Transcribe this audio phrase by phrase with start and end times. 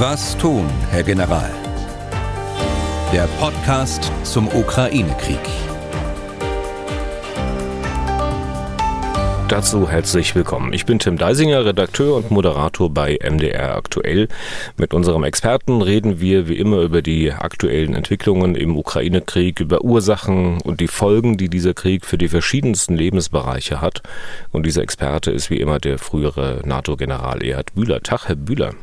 [0.00, 1.50] Was tun, Herr General?
[3.12, 5.40] Der Podcast zum Ukraine-Krieg.
[9.48, 10.72] Dazu herzlich willkommen.
[10.72, 14.28] Ich bin Tim Deisinger, Redakteur und Moderator bei MDR Aktuell.
[14.76, 20.60] Mit unserem Experten reden wir wie immer über die aktuellen Entwicklungen im Ukraine-Krieg, über Ursachen
[20.60, 24.02] und die Folgen, die dieser Krieg für die verschiedensten Lebensbereiche hat.
[24.52, 28.00] Und dieser Experte ist wie immer der frühere NATO-General Erhard Bühler.
[28.00, 28.74] Tag, Herr Bühler.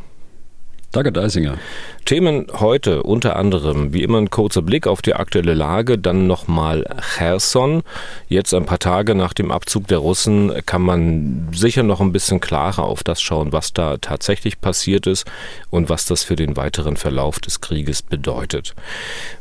[0.95, 1.57] Danke, Deisinger.
[2.05, 6.85] Themen heute unter anderem, wie immer ein kurzer Blick auf die aktuelle Lage, dann nochmal
[7.17, 7.83] Cherson.
[8.29, 12.39] Jetzt ein paar Tage nach dem Abzug der Russen kann man sicher noch ein bisschen
[12.39, 15.25] klarer auf das schauen, was da tatsächlich passiert ist
[15.69, 18.73] und was das für den weiteren Verlauf des Krieges bedeutet.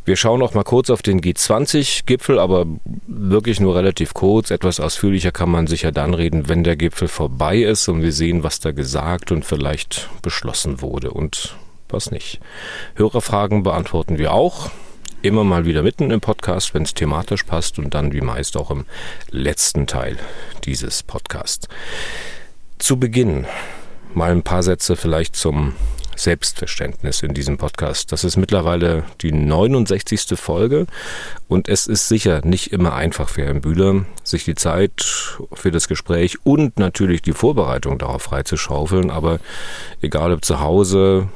[0.06, 2.66] Wir schauen noch mal kurz auf den G20-Gipfel, aber
[3.06, 4.50] wirklich nur relativ kurz.
[4.50, 8.42] Etwas ausführlicher kann man sicher dann reden, wenn der Gipfel vorbei ist und wir sehen,
[8.42, 11.10] was da gesagt und vielleicht beschlossen wurde.
[11.10, 11.43] Und
[11.92, 12.40] was nicht.
[12.94, 14.70] Hörerfragen beantworten wir auch.
[15.22, 18.70] Immer mal wieder mitten im Podcast, wenn es thematisch passt und dann wie meist auch
[18.70, 18.84] im
[19.30, 20.18] letzten Teil
[20.64, 21.66] dieses Podcasts.
[22.78, 23.46] Zu Beginn
[24.12, 25.74] mal ein paar Sätze vielleicht zum
[26.16, 28.12] Selbstverständnis in diesem Podcast.
[28.12, 30.38] Das ist mittlerweile die 69.
[30.38, 30.86] Folge
[31.48, 35.88] und es ist sicher nicht immer einfach für Herrn Bühler, sich die Zeit für das
[35.88, 39.10] Gespräch und natürlich die Vorbereitung darauf freizuschaufeln.
[39.10, 39.40] Aber
[40.00, 41.28] egal ob zu Hause,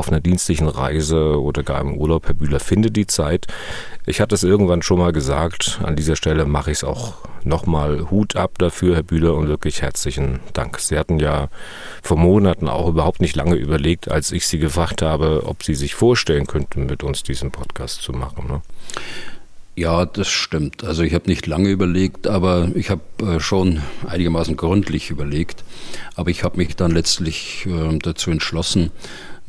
[0.00, 3.46] auf einer dienstlichen Reise oder gar im Urlaub, Herr Bühler, finde die Zeit.
[4.06, 8.10] Ich hatte es irgendwann schon mal gesagt, an dieser Stelle mache ich es auch nochmal
[8.10, 10.80] Hut ab dafür, Herr Bühler, und wirklich herzlichen Dank.
[10.80, 11.48] Sie hatten ja
[12.02, 15.94] vor Monaten auch überhaupt nicht lange überlegt, als ich Sie gefragt habe, ob Sie sich
[15.94, 18.46] vorstellen könnten, mit uns diesen Podcast zu machen.
[18.48, 18.62] Ne?
[19.76, 20.82] Ja, das stimmt.
[20.82, 25.62] Also ich habe nicht lange überlegt, aber ich habe äh, schon einigermaßen gründlich überlegt.
[26.16, 28.90] Aber ich habe mich dann letztlich äh, dazu entschlossen,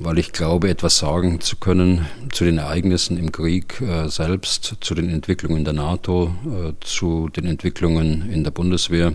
[0.04, 4.96] weil ich glaube, etwas sagen zu können zu den Ereignissen im Krieg äh, selbst, zu
[4.96, 9.14] den Entwicklungen der NATO, äh, zu den Entwicklungen in der Bundeswehr.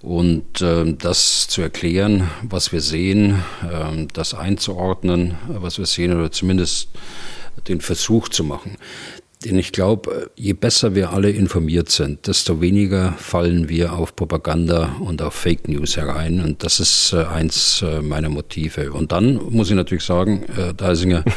[0.00, 6.30] Und äh, das zu erklären, was wir sehen, äh, das einzuordnen, was wir sehen, oder
[6.30, 6.88] zumindest
[7.68, 8.76] den Versuch zu machen.
[9.44, 14.96] Denn ich glaube, je besser wir alle informiert sind, desto weniger fallen wir auf Propaganda
[15.00, 16.40] und auf Fake News herein.
[16.40, 18.92] Und das ist äh, eins äh, meiner Motive.
[18.92, 21.24] Und dann muss ich natürlich sagen, äh, Deisinger,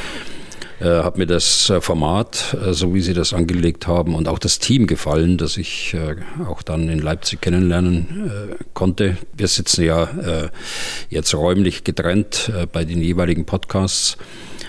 [0.79, 5.40] hat mir das Format, so wie Sie das angelegt haben, und auch das Team gefallen,
[5.40, 5.97] das ich
[6.47, 9.17] auch dann in Leipzig kennenlernen konnte.
[9.35, 10.51] Wir sitzen ja
[11.09, 14.17] jetzt räumlich getrennt bei den jeweiligen Podcasts.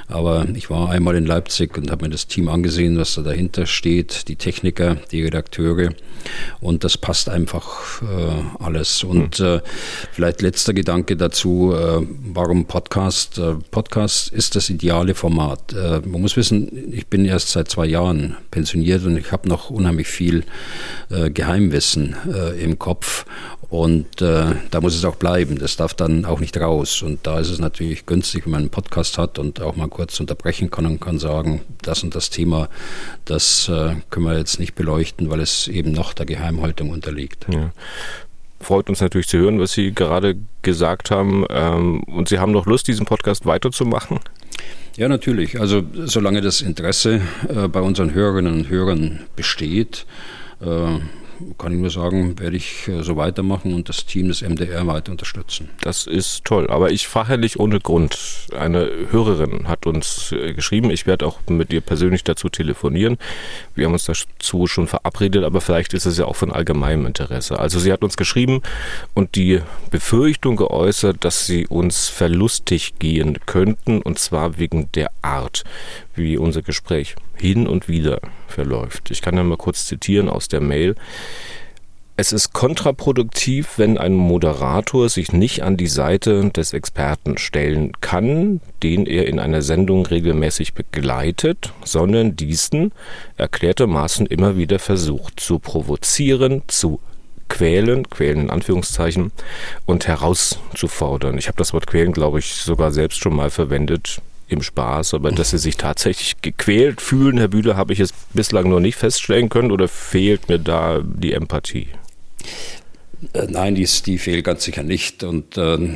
[0.09, 3.67] Aber ich war einmal in Leipzig und habe mir das Team angesehen, was da dahinter
[3.67, 5.91] steht, die Techniker, die Redakteure.
[6.61, 9.05] Und das passt einfach äh, alles.
[9.05, 9.61] Und äh,
[10.13, 13.39] vielleicht letzter Gedanke dazu, äh, warum Podcast?
[13.39, 15.73] Äh, Podcast ist das ideale Format.
[15.73, 19.71] Äh, man muss wissen, ich bin erst seit zwei Jahren pensioniert und ich habe noch
[19.71, 20.45] unheimlich viel
[21.11, 22.17] äh, Geheimwissen
[22.59, 23.25] im Kopf.
[23.71, 25.59] Und äh, da muss es auch bleiben.
[25.59, 27.03] Das darf dann auch nicht raus.
[27.03, 30.20] Und da ist es natürlich günstig, wenn man einen Podcast hat und auch mal kurz
[30.20, 32.69] unterbrechen kann und kann sagen, das und das Thema,
[33.25, 37.47] das äh, können wir jetzt nicht beleuchten, weil es eben noch der Geheimhaltung unterliegt.
[37.53, 37.72] Ja.
[38.60, 41.44] Freut uns natürlich zu hören, was Sie gerade gesagt haben.
[41.50, 44.20] Ähm, und Sie haben noch Lust, diesen Podcast weiterzumachen?
[44.97, 45.60] Ja, natürlich.
[45.60, 50.06] Also solange das Interesse äh, bei unseren Hörerinnen und Hörern besteht,
[50.60, 50.98] äh,
[51.59, 55.12] kann ich nur sagen, werde ich äh, so weitermachen und das Team des MDR weiter
[55.12, 55.71] unterstützen.
[55.81, 58.19] Das ist toll, aber ich frage nicht ohne Grund.
[58.59, 63.19] Eine Hörerin hat uns äh, geschrieben, ich werde auch mit ihr persönlich dazu telefonieren.
[63.75, 67.59] Wir haben uns dazu schon verabredet, aber vielleicht ist es ja auch von allgemeinem Interesse.
[67.59, 68.62] Also sie hat uns geschrieben
[69.15, 69.60] und die
[69.91, 75.65] Befürchtung geäußert, dass sie uns verlustig gehen könnten und zwar wegen der Art,
[76.19, 79.11] wie unser Gespräch hin und wieder verläuft.
[79.11, 80.95] Ich kann ja mal kurz zitieren aus der Mail.
[82.21, 88.60] Es ist kontraproduktiv, wenn ein Moderator sich nicht an die Seite des Experten stellen kann,
[88.83, 92.91] den er in einer Sendung regelmäßig begleitet, sondern diesen
[93.37, 96.98] erklärtermaßen immer wieder versucht zu provozieren, zu
[97.48, 99.31] quälen, quälen in Anführungszeichen,
[99.87, 101.39] und herauszufordern.
[101.39, 105.30] Ich habe das Wort quälen, glaube ich, sogar selbst schon mal verwendet im Spaß, aber
[105.30, 109.48] dass sie sich tatsächlich gequält fühlen, Herr Bühler, habe ich es bislang noch nicht feststellen
[109.48, 111.89] können oder fehlt mir da die Empathie?
[113.33, 115.24] Äh, nein, die, die fehlt ganz sicher nicht.
[115.24, 115.89] Und äh, äh,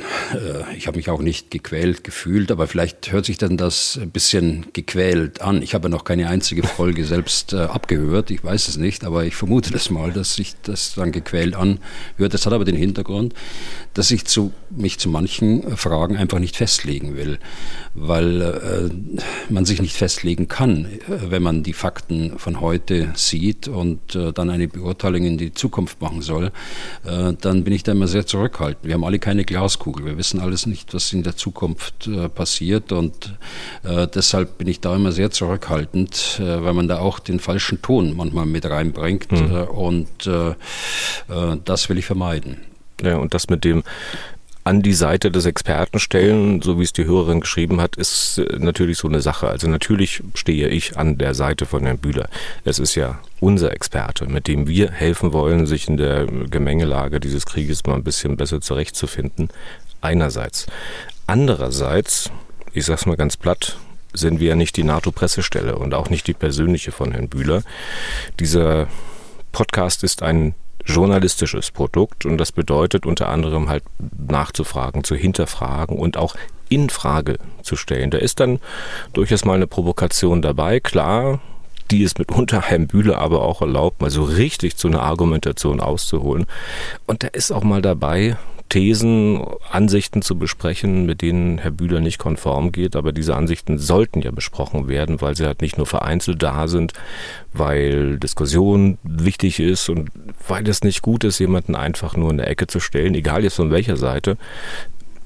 [0.76, 4.66] ich habe mich auch nicht gequält gefühlt, aber vielleicht hört sich dann das ein bisschen
[4.72, 5.62] gequält an.
[5.62, 9.37] Ich habe noch keine einzige Folge selbst äh, abgehört, ich weiß es nicht, aber ich
[9.37, 11.78] vermute das mal, dass sich das dann gequält anhört.
[12.19, 13.34] Das hat aber den Hintergrund,
[13.94, 17.39] dass ich zu, mich zu manchen Fragen einfach nicht festlegen will,
[17.94, 23.69] weil äh, man sich nicht festlegen kann, äh, wenn man die Fakten von heute sieht
[23.69, 26.53] und äh, dann eine Beurteilung in die Zukunft machen soll,
[27.05, 28.87] äh, dann bin ich da immer sehr zurückhaltend.
[28.87, 32.93] Wir haben alle keine Glaskugel, wir wissen alles nicht, was in der Zukunft äh, passiert
[32.93, 33.35] und
[33.83, 38.17] äh, deshalb bin ich da immer sehr zurückhaltend, weil man da auch den falschen Ton
[38.17, 39.65] manchmal mit reinbringt mhm.
[39.65, 40.31] und
[41.65, 42.71] das will ich vermeiden.
[43.00, 43.83] Ja, und das mit dem
[44.65, 48.59] an die Seite des Experten stellen, so wie es die Hörerin geschrieben hat, ist äh,
[48.59, 49.49] natürlich so eine Sache.
[49.49, 52.29] Also natürlich stehe ich an der Seite von Herrn Bühler.
[52.65, 57.44] Es ist ja unser Experte, mit dem wir helfen wollen, sich in der Gemengelage dieses
[57.44, 59.49] Krieges mal ein bisschen besser zurechtzufinden.
[60.00, 60.67] Einerseits.
[61.27, 62.31] Andererseits,
[62.73, 63.77] ich sag's mal ganz platt,
[64.12, 67.62] sind wir ja nicht die NATO-Pressestelle und auch nicht die persönliche von Herrn Bühler.
[68.39, 68.87] Dieser
[69.50, 73.84] Podcast ist ein journalistisches Produkt und das bedeutet unter anderem halt
[74.29, 76.34] nachzufragen, zu hinterfragen und auch
[76.69, 78.11] in Frage zu stellen.
[78.11, 78.58] Da ist dann
[79.12, 81.40] durchaus mal eine Provokation dabei, klar,
[81.90, 86.46] die es mitunter Herrn Bühler aber auch erlaubt, mal so richtig zu einer Argumentation auszuholen.
[87.06, 88.37] Und da ist auch mal dabei,
[88.72, 92.96] Thesen, Ansichten zu besprechen, mit denen Herr Bühler nicht konform geht.
[92.96, 96.94] Aber diese Ansichten sollten ja besprochen werden, weil sie halt nicht nur vereinzelt da sind,
[97.52, 100.08] weil Diskussion wichtig ist und
[100.48, 103.56] weil es nicht gut ist, jemanden einfach nur in der Ecke zu stellen, egal jetzt
[103.56, 104.38] von welcher Seite.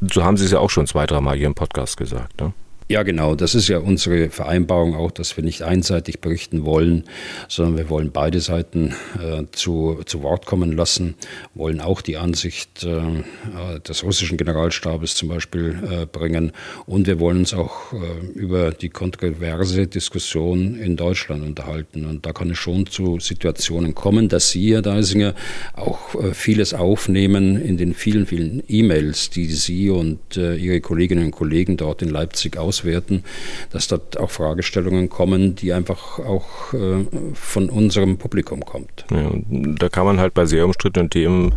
[0.00, 2.40] So haben Sie es ja auch schon zwei, dreimal hier im Podcast gesagt.
[2.40, 2.52] Ne?
[2.88, 3.34] Ja, genau.
[3.34, 7.02] Das ist ja unsere Vereinbarung auch, dass wir nicht einseitig berichten wollen,
[7.48, 11.16] sondern wir wollen beide Seiten äh, zu, zu Wort kommen lassen,
[11.54, 16.52] wollen auch die Ansicht äh, des russischen Generalstabes zum Beispiel äh, bringen
[16.86, 22.04] und wir wollen uns auch äh, über die kontroverse Diskussion in Deutschland unterhalten.
[22.04, 25.34] Und da kann es schon zu Situationen kommen, dass Sie, Herr Deisinger,
[25.74, 31.24] auch äh, vieles aufnehmen in den vielen, vielen E-Mails, die Sie und äh, Ihre Kolleginnen
[31.24, 33.24] und Kollegen dort in Leipzig aus auswerten,
[33.70, 39.04] dass dort auch Fragestellungen kommen, die einfach auch äh, von unserem Publikum kommt.
[39.10, 41.54] Ja, da kann man halt bei sehr umstrittenen Themen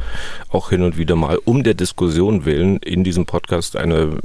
[0.49, 4.17] auch hin und wieder mal um der Diskussion willen in diesem Podcast eine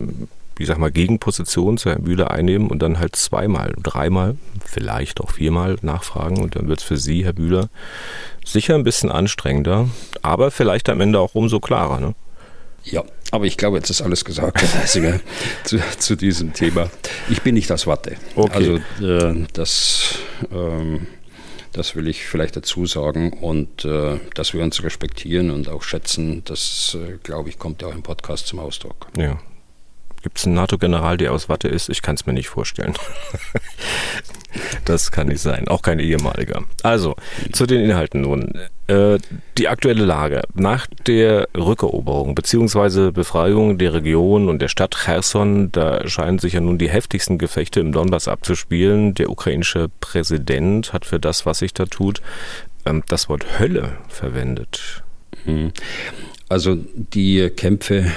[0.57, 5.33] ich sag mal, Gegenposition zu Herrn Bühler einnehmen und dann halt zweimal, dreimal, vielleicht auch
[5.33, 7.71] viermal nachfragen und dann wird es für Sie, Herr Bühler,
[8.45, 9.89] sicher ein bisschen anstrengender,
[10.23, 11.99] aber vielleicht am Ende auch umso klarer.
[11.99, 12.15] Ne?
[12.85, 14.63] Ja, aber ich glaube, jetzt ist alles gesagt,
[14.95, 15.21] Herr
[15.65, 16.91] zu, zu, diesem Thema.
[17.29, 18.17] Ich bin nicht das Watte.
[18.37, 18.81] Okay.
[19.01, 20.19] Also äh, das,
[20.53, 21.07] ähm,
[21.73, 23.33] das will ich vielleicht dazu sagen.
[23.33, 27.89] Und äh, dass wir uns respektieren und auch schätzen, das, äh, glaube ich, kommt ja
[27.89, 29.09] auch im Podcast zum Ausdruck.
[29.17, 29.41] Ja.
[30.23, 31.91] Gibt es einen NATO-General, der aus Watte ist?
[31.91, 32.95] Ich kann es mir nicht vorstellen.
[34.85, 36.63] Das kann nicht sein, auch kein ehemaliger.
[36.83, 37.17] Also,
[37.53, 38.53] zu den Inhalten nun.
[38.87, 39.19] Äh,
[39.57, 40.43] die aktuelle Lage.
[40.55, 43.13] Nach der Rückeroberung bzw.
[43.13, 47.81] Befreiung der Region und der Stadt Cherson, da scheinen sich ja nun die heftigsten Gefechte
[47.81, 49.15] im Donbass abzuspielen.
[49.15, 52.21] Der ukrainische Präsident hat für das, was sich da tut,
[52.85, 55.03] ähm, das Wort Hölle verwendet.
[55.45, 55.73] Hm.
[56.55, 58.13] Also die Kämpfe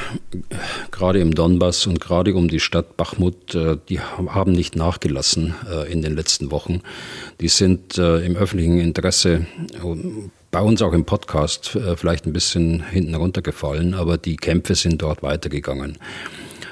[0.91, 5.91] gerade im Donbass und gerade um die Stadt Bachmut, äh, die haben nicht nachgelassen äh,
[5.91, 6.81] in den letzten Wochen.
[7.41, 9.47] Die sind äh, im öffentlichen Interesse
[10.51, 15.23] bei uns auch im Podcast vielleicht ein bisschen hinten runtergefallen, aber die Kämpfe sind dort
[15.23, 15.97] weitergegangen.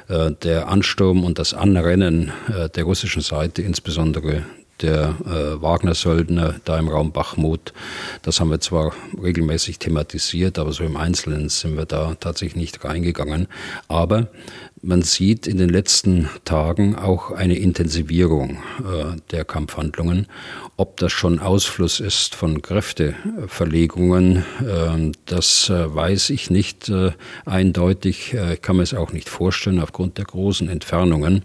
[0.08, 2.32] Der Ansturm und das Anrennen
[2.76, 4.44] der russischen Seite, insbesondere
[4.82, 7.74] der äh, Wagner-Söldner da im Raum Bachmut.
[8.22, 12.84] Das haben wir zwar regelmäßig thematisiert, aber so im Einzelnen sind wir da tatsächlich nicht
[12.84, 13.48] reingegangen.
[13.88, 14.28] Aber
[14.82, 20.28] man sieht in den letzten Tagen auch eine Intensivierung äh, der Kampfhandlungen.
[20.78, 27.14] Ob das schon Ausfluss ist von Kräfteverlegungen, äh, das äh, weiß ich nicht äh,
[27.46, 28.34] eindeutig.
[28.34, 31.44] Äh, ich kann mir es auch nicht vorstellen aufgrund der großen Entfernungen.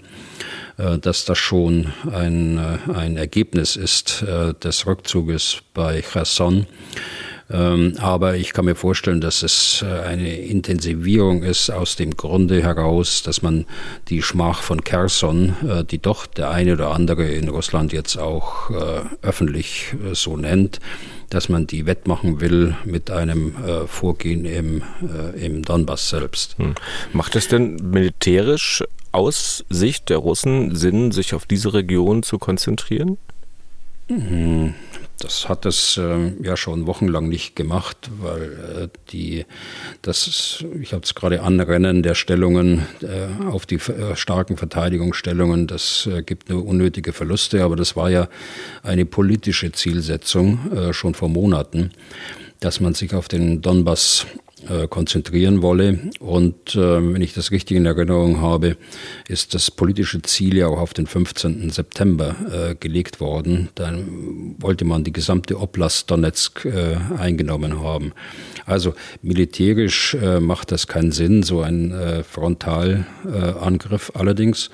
[0.81, 6.67] Äh, dass das schon ein, äh, ein Ergebnis ist äh, des Rückzuges bei Cherson.
[7.53, 13.25] Ähm, aber ich kann mir vorstellen, dass es eine Intensivierung ist aus dem Grunde heraus,
[13.25, 13.67] dass man
[14.09, 15.57] die Schmach von Kherson,
[15.91, 18.71] die doch der eine oder andere in Russland jetzt auch
[19.23, 20.79] öffentlich so nennt,
[21.29, 23.57] dass man die wettmachen will mit einem
[23.89, 24.85] Vorgehen im,
[25.35, 26.57] im Donbass selbst.
[26.57, 26.77] Hm.
[27.13, 33.19] Macht es denn militärisch aus Sicht der Russen Sinn, sich auf diese Region zu konzentrieren?
[34.09, 34.75] Mhm.
[35.21, 38.53] Das hat es äh, ja schon wochenlang nicht gemacht, weil
[38.85, 39.45] äh, die,
[40.01, 45.67] das, ist, ich habe es gerade anrennen der Stellungen äh, auf die äh, starken Verteidigungsstellungen,
[45.67, 48.29] das äh, gibt nur unnötige Verluste, aber das war ja
[48.83, 51.91] eine politische Zielsetzung äh, schon vor Monaten,
[52.61, 54.27] dass man sich auf den Donbass
[54.69, 55.99] äh, konzentrieren wolle.
[56.21, 58.77] Und äh, wenn ich das richtig in Erinnerung habe,
[59.29, 61.71] ist das politische Ziel ja auch auf den 15.
[61.71, 63.71] September äh, gelegt worden.
[63.75, 68.13] Dann wollte man die gesamte Oblast Donetsk äh, eingenommen haben.
[68.67, 71.95] Also militärisch äh, macht das keinen Sinn, so ein
[72.29, 74.13] Frontalangriff.
[74.15, 74.71] Allerdings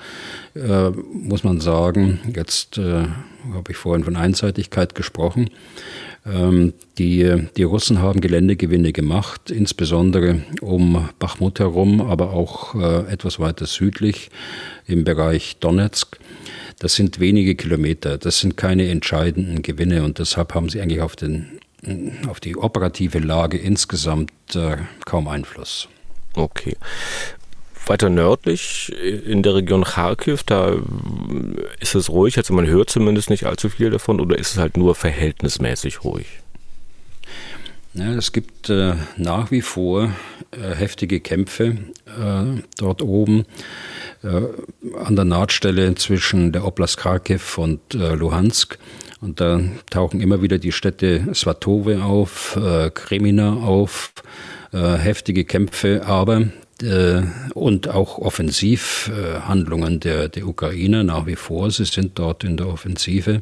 [1.11, 5.49] muss man sagen, jetzt habe ich vorhin von Einseitigkeit gesprochen,
[6.27, 13.39] ähm, die, die Russen haben Geländegewinne gemacht, insbesondere um Bachmut herum, aber auch äh, etwas
[13.39, 14.29] weiter südlich
[14.85, 16.17] im Bereich Donetsk.
[16.79, 21.15] Das sind wenige Kilometer, das sind keine entscheidenden Gewinne und deshalb haben sie eigentlich auf,
[21.15, 21.59] den,
[22.27, 25.87] auf die operative Lage insgesamt äh, kaum Einfluss.
[26.35, 26.75] Okay.
[27.89, 28.93] Weiter nördlich
[29.25, 30.75] in der Region Kharkiv, da
[31.79, 34.77] ist es ruhig, also man hört zumindest nicht allzu viel davon oder ist es halt
[34.77, 36.27] nur verhältnismäßig ruhig?
[37.93, 40.11] Ja, es gibt äh, nach wie vor
[40.51, 43.45] äh, heftige Kämpfe äh, dort oben
[44.21, 44.41] äh,
[45.03, 48.77] an der Nahtstelle zwischen der Oblast Kharkiv und äh, Luhansk.
[49.19, 54.13] Und da tauchen immer wieder die Städte Svatove auf, äh, Kremina auf,
[54.73, 56.49] heftige Kämpfe, aber
[57.53, 61.71] und auch Offensivhandlungen der, der Ukraine nach wie vor.
[61.71, 63.41] Sie sind dort in der Offensive.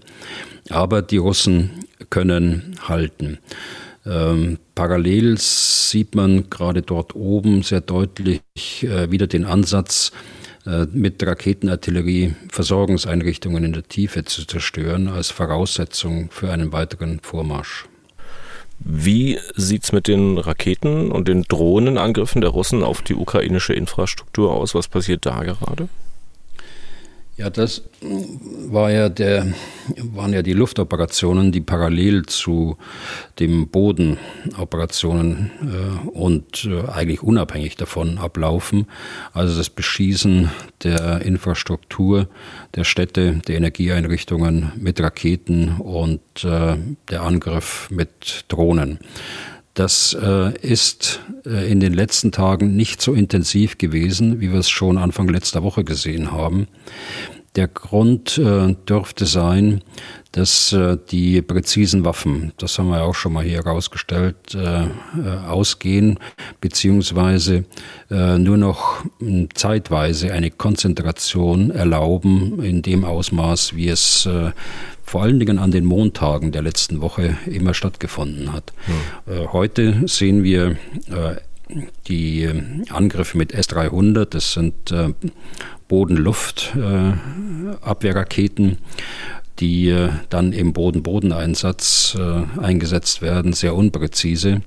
[0.69, 1.71] Aber die Russen
[2.09, 3.39] können halten.
[4.05, 8.41] Ähm, parallel sieht man gerade dort oben sehr deutlich
[8.83, 10.11] äh, wieder den Ansatz,
[10.65, 17.85] äh, mit Raketenartillerie Versorgungseinrichtungen in der Tiefe zu zerstören als Voraussetzung für einen weiteren Vormarsch.
[18.79, 24.51] Wie sieht es mit den Raketen und den Drohnenangriffen der Russen auf die ukrainische Infrastruktur
[24.51, 24.75] aus?
[24.75, 25.87] Was passiert da gerade?
[27.37, 29.53] Ja, das war ja der,
[29.97, 32.77] waren ja die Luftoperationen, die parallel zu
[33.39, 38.87] den Bodenoperationen äh, und äh, eigentlich unabhängig davon ablaufen.
[39.33, 40.49] Also das Beschießen
[40.83, 42.29] der Infrastruktur,
[42.73, 46.77] der Städte, der Energieeinrichtungen mit Raketen und äh,
[47.09, 48.99] der Angriff mit Drohnen.
[49.75, 54.69] Das äh, ist äh, in den letzten Tagen nicht so intensiv gewesen, wie wir es
[54.69, 56.67] schon Anfang letzter Woche gesehen haben.
[57.55, 59.81] Der Grund äh, dürfte sein,
[60.33, 64.89] dass äh, die präzisen Waffen, das haben wir auch schon mal hier herausgestellt, äh, äh
[65.47, 66.19] ausgehen,
[66.59, 67.63] beziehungsweise
[68.11, 74.51] äh, nur noch hm, zeitweise eine Konzentration erlauben in dem Ausmaß, wie es äh,
[75.03, 78.73] vor allen Dingen an den Montagen der letzten Woche immer stattgefunden hat.
[79.27, 79.53] Ja.
[79.53, 80.77] Heute sehen wir
[82.07, 82.49] die
[82.89, 84.91] Angriffe mit S-300, das sind
[85.87, 88.79] Boden-Luft-Abwehrraketen,
[89.59, 94.63] die äh, dann im Boden-Boden-Einsatz äh, eingesetzt werden, sehr unpräzise.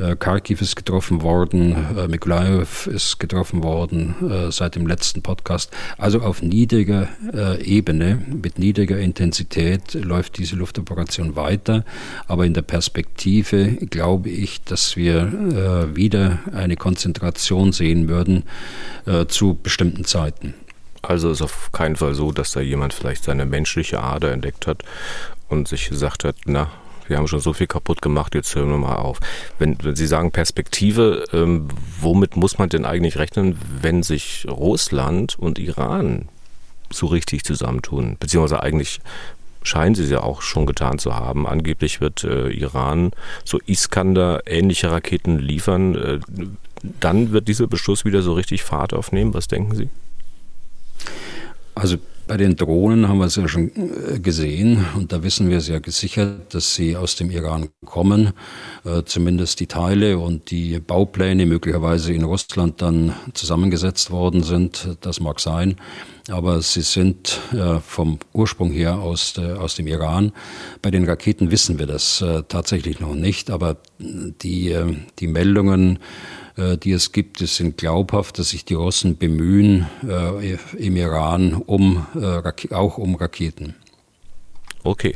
[0.00, 5.70] Äh, Kharkiv ist getroffen worden, äh, Mykolaiv ist getroffen worden äh, seit dem letzten Podcast.
[5.98, 7.08] Also auf niedriger
[7.62, 11.84] Ebene, mit niedriger Intensität läuft diese Luftoperation weiter.
[12.26, 18.44] Aber in der Perspektive glaube ich, dass wir wieder eine Konzentration sehen würden
[19.28, 20.54] zu bestimmten Zeiten.
[21.02, 24.82] Also ist auf keinen Fall so, dass da jemand vielleicht seine menschliche Ader entdeckt hat
[25.48, 26.70] und sich gesagt hat, na,
[27.10, 29.18] wir haben schon so viel kaputt gemacht, jetzt hören wir mal auf.
[29.58, 31.68] Wenn, wenn Sie sagen Perspektive, ähm,
[32.00, 36.28] womit muss man denn eigentlich rechnen, wenn sich Russland und Iran
[36.90, 38.16] so richtig zusammentun?
[38.18, 39.00] Beziehungsweise eigentlich
[39.62, 41.46] scheinen sie es ja auch schon getan zu haben.
[41.46, 43.10] Angeblich wird äh, Iran
[43.44, 45.94] so Iskander-ähnliche Raketen liefern.
[45.96, 46.20] Äh,
[46.82, 49.34] dann wird dieser Beschuss wieder so richtig Fahrt aufnehmen.
[49.34, 49.90] Was denken Sie?
[51.74, 51.98] Also
[52.30, 55.80] bei den Drohnen haben wir es ja schon äh, gesehen und da wissen wir sehr
[55.80, 58.30] gesichert, dass sie aus dem Iran kommen,
[58.84, 64.96] äh, zumindest die Teile und die Baupläne möglicherweise in Russland dann zusammengesetzt worden sind.
[65.00, 65.74] Das mag sein,
[66.28, 70.30] aber sie sind äh, vom Ursprung her aus, aus dem Iran.
[70.82, 74.76] Bei den Raketen wissen wir das tatsächlich noch nicht, aber die,
[75.18, 75.98] die Meldungen äh,
[76.76, 82.06] die es gibt, es sind glaubhaft, dass sich die Russen bemühen äh, im Iran um
[82.14, 83.74] äh, auch um Raketen.
[84.82, 85.14] Okay,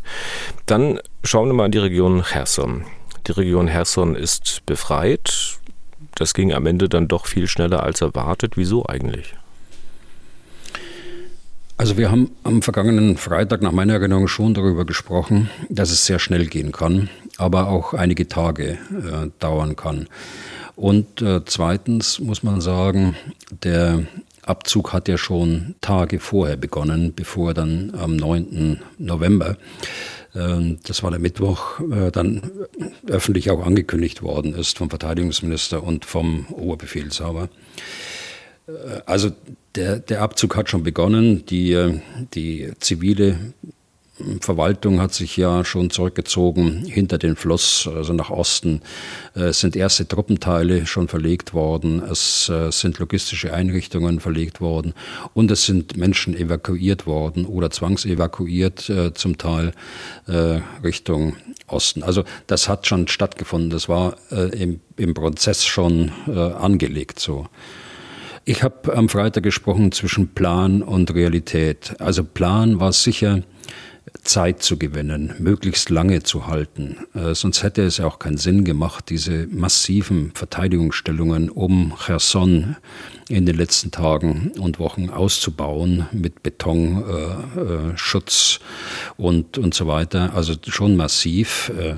[0.66, 2.84] dann schauen wir mal in die Region Cherson.
[3.26, 5.58] Die Region Cherson ist befreit.
[6.16, 8.56] Das ging am Ende dann doch viel schneller als erwartet.
[8.56, 9.34] Wieso eigentlich?
[11.76, 16.20] Also wir haben am vergangenen Freitag nach meiner Erinnerung schon darüber gesprochen, dass es sehr
[16.20, 20.08] schnell gehen kann, aber auch einige Tage äh, dauern kann.
[20.76, 23.16] Und äh, zweitens muss man sagen,
[23.62, 24.06] der
[24.42, 28.80] Abzug hat ja schon Tage vorher begonnen, bevor dann am 9.
[28.98, 29.56] November,
[30.34, 32.50] äh, das war der Mittwoch, äh, dann
[33.06, 37.48] öffentlich auch angekündigt worden ist vom Verteidigungsminister und vom Oberbefehlshaber.
[38.66, 38.72] Äh,
[39.06, 39.30] also
[39.74, 41.46] der, der Abzug hat schon begonnen.
[41.46, 42.00] Die, äh,
[42.34, 43.38] die zivile
[44.40, 48.80] Verwaltung hat sich ja schon zurückgezogen hinter den Fluss, also nach Osten.
[49.34, 54.94] Es sind erste Truppenteile schon verlegt worden, es äh, sind logistische Einrichtungen verlegt worden
[55.32, 59.72] und es sind Menschen evakuiert worden oder zwangsevakuiert zum Teil
[60.82, 62.02] Richtung Osten.
[62.02, 67.48] Also das hat schon stattgefunden, das war im, im Prozess schon angelegt so.
[68.44, 71.96] Ich habe am Freitag gesprochen zwischen Plan und Realität.
[71.98, 73.42] Also Plan war sicher,
[74.22, 76.96] Zeit zu gewinnen, möglichst lange zu halten.
[77.14, 82.76] Äh, sonst hätte es auch keinen Sinn gemacht, diese massiven Verteidigungsstellungen um Cherson
[83.28, 90.34] in den letzten Tagen und Wochen auszubauen mit Betonschutz äh, äh, und, und so weiter.
[90.34, 91.70] Also schon massiv.
[91.78, 91.96] Äh,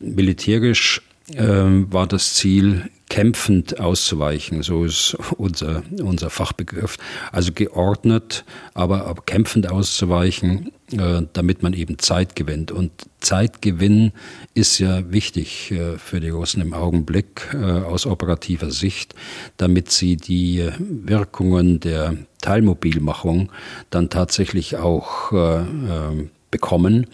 [0.00, 1.02] militärisch
[1.34, 6.96] ähm, war das Ziel, kämpfend auszuweichen, so ist unser, unser Fachbegriff.
[7.32, 12.70] Also geordnet, aber, aber kämpfend auszuweichen, äh, damit man eben Zeit gewinnt.
[12.70, 14.12] Und Zeitgewinn
[14.54, 19.14] ist ja wichtig äh, für die Russen im Augenblick äh, aus operativer Sicht,
[19.56, 23.50] damit sie die Wirkungen der Teilmobilmachung
[23.90, 27.06] dann tatsächlich auch äh, äh, bekommen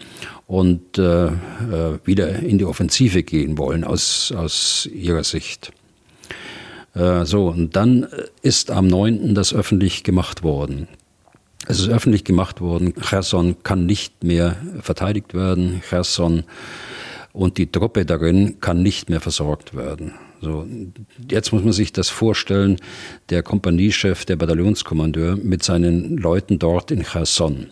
[0.47, 1.31] und äh, äh,
[2.05, 5.71] wieder in die Offensive gehen wollen aus, aus ihrer Sicht.
[6.95, 8.07] Äh, so, und dann
[8.41, 9.35] ist am 9.
[9.35, 10.87] das öffentlich gemacht worden.
[11.67, 16.43] Es ist öffentlich gemacht worden, Cherson kann nicht mehr verteidigt werden, Cherson
[17.33, 20.13] und die Truppe darin kann nicht mehr versorgt werden.
[20.41, 20.67] So,
[21.29, 22.77] jetzt muss man sich das vorstellen,
[23.29, 27.67] der Kompaniechef, der Bataillonskommandeur mit seinen Leuten dort in Cherson.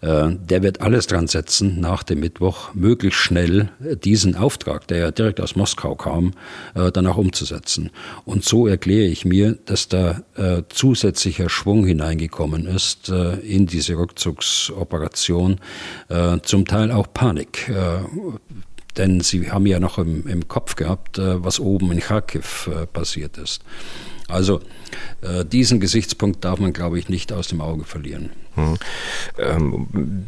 [0.00, 3.70] Äh, der wird alles dran setzen, nach dem Mittwoch möglichst schnell
[4.04, 6.34] diesen Auftrag, der ja direkt aus Moskau kam,
[6.74, 7.90] äh, dann auch umzusetzen.
[8.24, 15.60] Und so erkläre ich mir, dass da äh, zusätzlicher Schwung hineingekommen ist in diese Rückzugsoperation,
[16.42, 17.70] zum Teil auch Panik
[18.96, 23.62] denn sie haben ja noch im, im Kopf gehabt, was oben in Kharkiv passiert ist.
[24.26, 24.60] Also
[25.50, 28.30] diesen Gesichtspunkt darf man, glaube ich, nicht aus dem Auge verlieren.
[28.58, 28.76] Hm.
[29.38, 30.26] Ähm,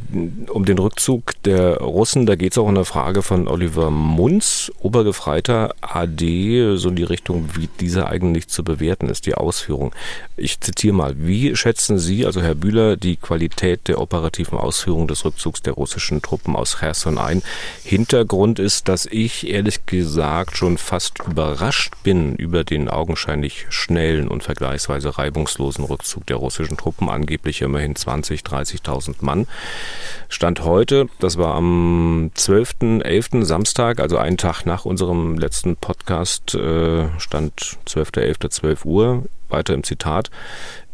[0.49, 4.71] um den Rückzug der Russen, da geht es auch in der Frage von Oliver Munz,
[4.79, 9.93] Obergefreiter AD, so in die Richtung, wie dieser eigentlich zu bewerten ist, die Ausführung.
[10.37, 15.25] Ich zitiere mal, wie schätzen Sie, also Herr Bühler, die Qualität der operativen Ausführung des
[15.25, 17.43] Rückzugs der russischen Truppen aus Cherson ein?
[17.83, 24.45] Hintergrund ist, dass ich ehrlich gesagt schon fast überrascht bin über den augenscheinlich schnellen und
[24.45, 29.47] vergleichsweise reibungslosen Rückzug der russischen Truppen, angeblich immerhin 20, 30.000 Mann.
[30.29, 33.45] Stand heute, das war am 12.11.
[33.45, 38.51] Samstag, also einen Tag nach unserem letzten Podcast, äh, stand 12.11.
[38.51, 40.31] 12 Uhr, weiter im Zitat,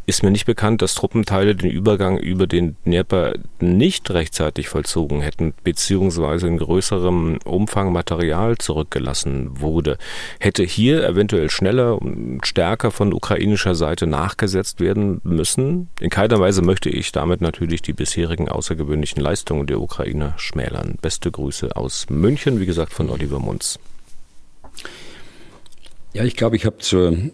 [0.07, 5.53] ist mir nicht bekannt, dass Truppenteile den Übergang über den Dnieper nicht rechtzeitig vollzogen hätten,
[5.65, 9.99] beziehungsweise in größerem Umfang Material zurückgelassen wurde.
[10.39, 15.89] Hätte hier eventuell schneller und stärker von ukrainischer Seite nachgesetzt werden müssen?
[16.01, 20.99] In keiner Weise möchte ich damit natürlich die bisherigen außergewöhnlichen Leistungen der Ukrainer schmälern.
[21.03, 23.81] Beste Grüße aus München, wie gesagt, von Oliver Munz.
[26.17, 27.31] Ja, ich glaube, ich habe zu,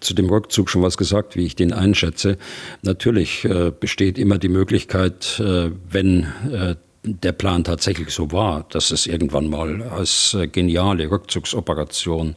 [0.00, 2.38] zu dem Rückzug schon was gesagt, wie ich den einschätze.
[2.82, 8.90] Natürlich äh, besteht immer die Möglichkeit, äh, wenn äh, der Plan tatsächlich so war, dass
[8.90, 12.34] es irgendwann mal als äh, geniale Rückzugsoperation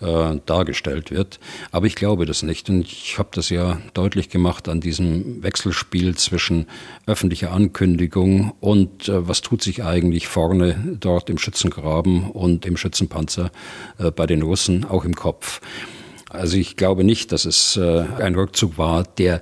[0.00, 1.40] äh, dargestellt wird.
[1.72, 2.68] Aber ich glaube das nicht.
[2.70, 6.66] Und ich habe das ja deutlich gemacht an diesem Wechselspiel zwischen
[7.06, 13.50] öffentlicher Ankündigung und äh, was tut sich eigentlich vorne dort im Schützengraben und im Schützenpanzer
[13.98, 15.60] äh, bei den Russen, auch im Kopf.
[16.30, 19.40] Also ich glaube nicht, dass es äh, ein Rückzug war, der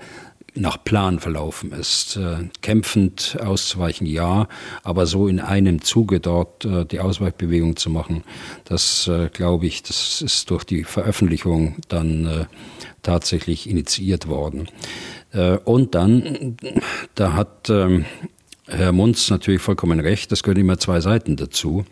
[0.57, 2.16] nach Plan verlaufen ist.
[2.16, 4.49] Äh, kämpfend auszuweichen, ja,
[4.83, 8.25] aber so in einem Zuge dort äh, die Ausweichbewegung zu machen,
[8.64, 12.47] das äh, glaube ich, das ist durch die Veröffentlichung dann
[13.03, 14.69] tatsächlich initiiert worden.
[15.64, 16.57] Und dann,
[17.14, 18.05] da hat ähm,
[18.66, 21.85] Herr Munz natürlich vollkommen recht, das gehören immer zwei Seiten dazu.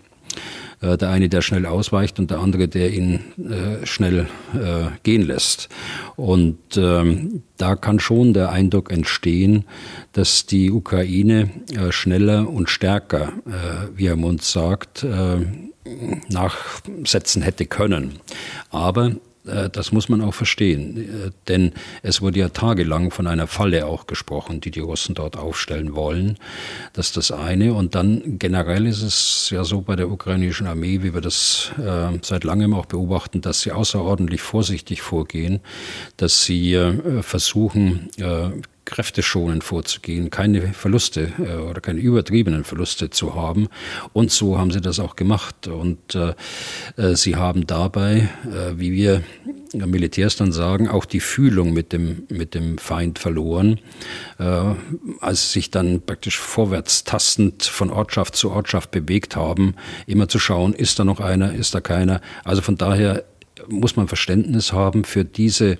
[0.84, 5.22] Äh, der eine, der schnell ausweicht und der andere, der ihn äh, schnell äh, gehen
[5.22, 5.68] lässt.
[6.16, 9.64] Und ähm, da kann schon der Eindruck entstehen,
[10.12, 15.38] dass die Ukraine äh, schneller und stärker, äh, wie Herr Mund sagt, äh,
[16.28, 18.18] nachsetzen hätte können.
[18.70, 19.12] Aber
[19.44, 24.06] das muss man auch verstehen, äh, denn es wurde ja tagelang von einer Falle auch
[24.06, 26.38] gesprochen, die die Russen dort aufstellen wollen.
[26.94, 27.74] Das ist das eine.
[27.74, 32.18] Und dann generell ist es ja so bei der ukrainischen Armee, wie wir das äh,
[32.22, 35.60] seit langem auch beobachten, dass sie außerordentlich vorsichtig vorgehen,
[36.16, 38.50] dass sie äh, versuchen, äh,
[38.84, 43.68] kräfteschonend vorzugehen, keine Verluste äh, oder keine übertriebenen Verluste zu haben.
[44.12, 45.66] Und so haben sie das auch gemacht.
[45.66, 46.34] Und äh,
[46.96, 49.22] äh sie haben dabei, äh, wie wir
[49.72, 53.80] Militärs dann sagen, auch die Fühlung mit dem, mit dem Feind verloren,
[54.38, 54.44] äh,
[55.20, 59.74] als sie sich dann praktisch vorwärts tastend von Ortschaft zu Ortschaft bewegt haben,
[60.06, 62.20] immer zu schauen, ist da noch einer, ist da keiner.
[62.44, 63.24] Also von daher
[63.68, 65.78] muss man Verständnis haben für diese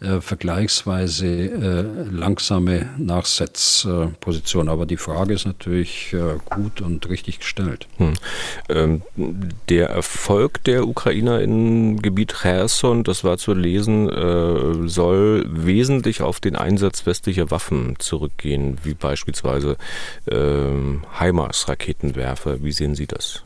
[0.00, 4.68] äh, vergleichsweise äh, langsame Nachsetzposition.
[4.68, 7.88] Aber die Frage ist natürlich äh, gut und richtig gestellt.
[7.96, 8.14] Hm.
[8.68, 9.02] Ähm,
[9.68, 16.40] der Erfolg der Ukrainer im Gebiet Cherson, das war zu lesen, äh, soll wesentlich auf
[16.40, 19.76] den Einsatz westlicher Waffen zurückgehen, wie beispielsweise
[20.30, 22.62] ähm, HIMARS-Raketenwerfer.
[22.62, 23.44] Wie sehen Sie das?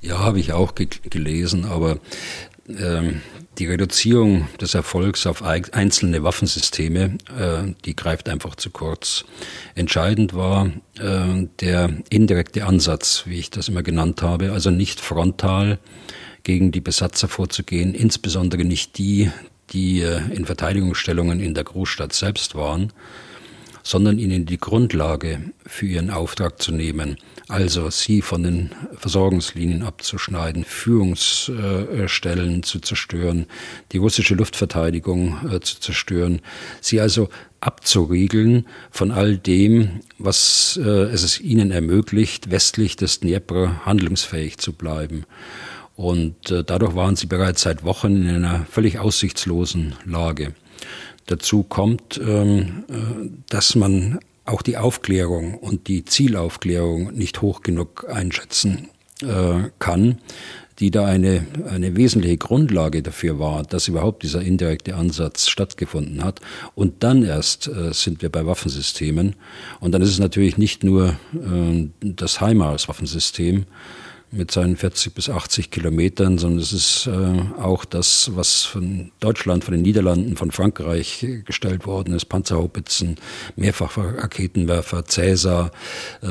[0.00, 1.98] Ja, habe ich auch ge gelesen, aber
[2.68, 3.22] ähm,
[3.58, 9.24] die Reduzierung des Erfolgs auf einzelne Waffensysteme, äh, die greift einfach zu kurz.
[9.74, 15.78] Entscheidend war äh, der indirekte Ansatz, wie ich das immer genannt habe, also nicht frontal
[16.44, 19.30] gegen die Besatzer vorzugehen, insbesondere nicht die,
[19.70, 22.92] die äh, in Verteidigungsstellungen in der Großstadt selbst waren,
[23.82, 27.16] sondern ihnen die Grundlage für ihren Auftrag zu nehmen,
[27.48, 33.46] also sie von den Versorgungslinien abzuschneiden, Führungsstellen zu zerstören,
[33.92, 36.42] die russische Luftverteidigung äh, zu zerstören,
[36.82, 37.30] sie also
[37.60, 45.24] abzuriegeln von all dem, was äh, es ihnen ermöglicht, westlich des Dnepr handlungsfähig zu bleiben.
[45.96, 50.52] Und äh, dadurch waren sie bereits seit Wochen in einer völlig aussichtslosen Lage.
[51.26, 52.84] Dazu kommt, ähm,
[53.48, 58.88] dass man auch die Aufklärung und die Zielaufklärung nicht hoch genug einschätzen
[59.22, 60.18] äh, kann,
[60.78, 66.40] die da eine, eine wesentliche Grundlage dafür war, dass überhaupt dieser indirekte Ansatz stattgefunden hat.
[66.74, 69.34] Und dann erst äh, sind wir bei Waffensystemen.
[69.80, 73.64] Und dann ist es natürlich nicht nur äh, das HIMARS-Waffensystem,
[74.30, 79.64] mit seinen 40 bis 80 Kilometern, sondern es ist äh, auch das, was von Deutschland,
[79.64, 82.26] von den Niederlanden, von Frankreich gestellt worden ist.
[82.26, 83.16] Panzerhaubitzen,
[83.56, 85.70] Mehrfachraketenwerfer, Cäsar,
[86.22, 86.26] äh,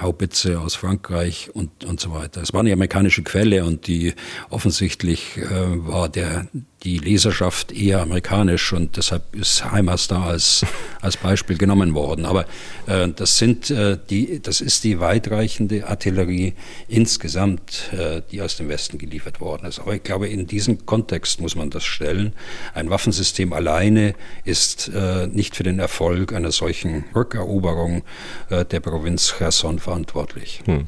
[0.00, 2.40] Haubitze aus Frankreich und, und so weiter.
[2.40, 4.14] Es war eine amerikanische Quelle und die
[4.48, 5.48] offensichtlich äh,
[5.86, 6.46] war der
[6.82, 10.66] die Leserschaft eher amerikanisch und deshalb ist Heimers da als,
[11.00, 12.26] als Beispiel genommen worden.
[12.26, 12.44] Aber
[12.86, 13.72] das sind
[14.10, 16.54] die, das ist die weitreichende Artillerie
[16.88, 19.78] insgesamt, äh, die aus dem Westen geliefert worden ist.
[19.80, 22.32] Aber ich glaube, in diesem Kontext muss man das stellen.
[22.74, 28.02] Ein Waffensystem alleine ist äh, nicht für den Erfolg einer solchen Rückeroberung
[28.50, 30.62] äh, der Provinz Cherson verantwortlich.
[30.66, 30.86] Hm.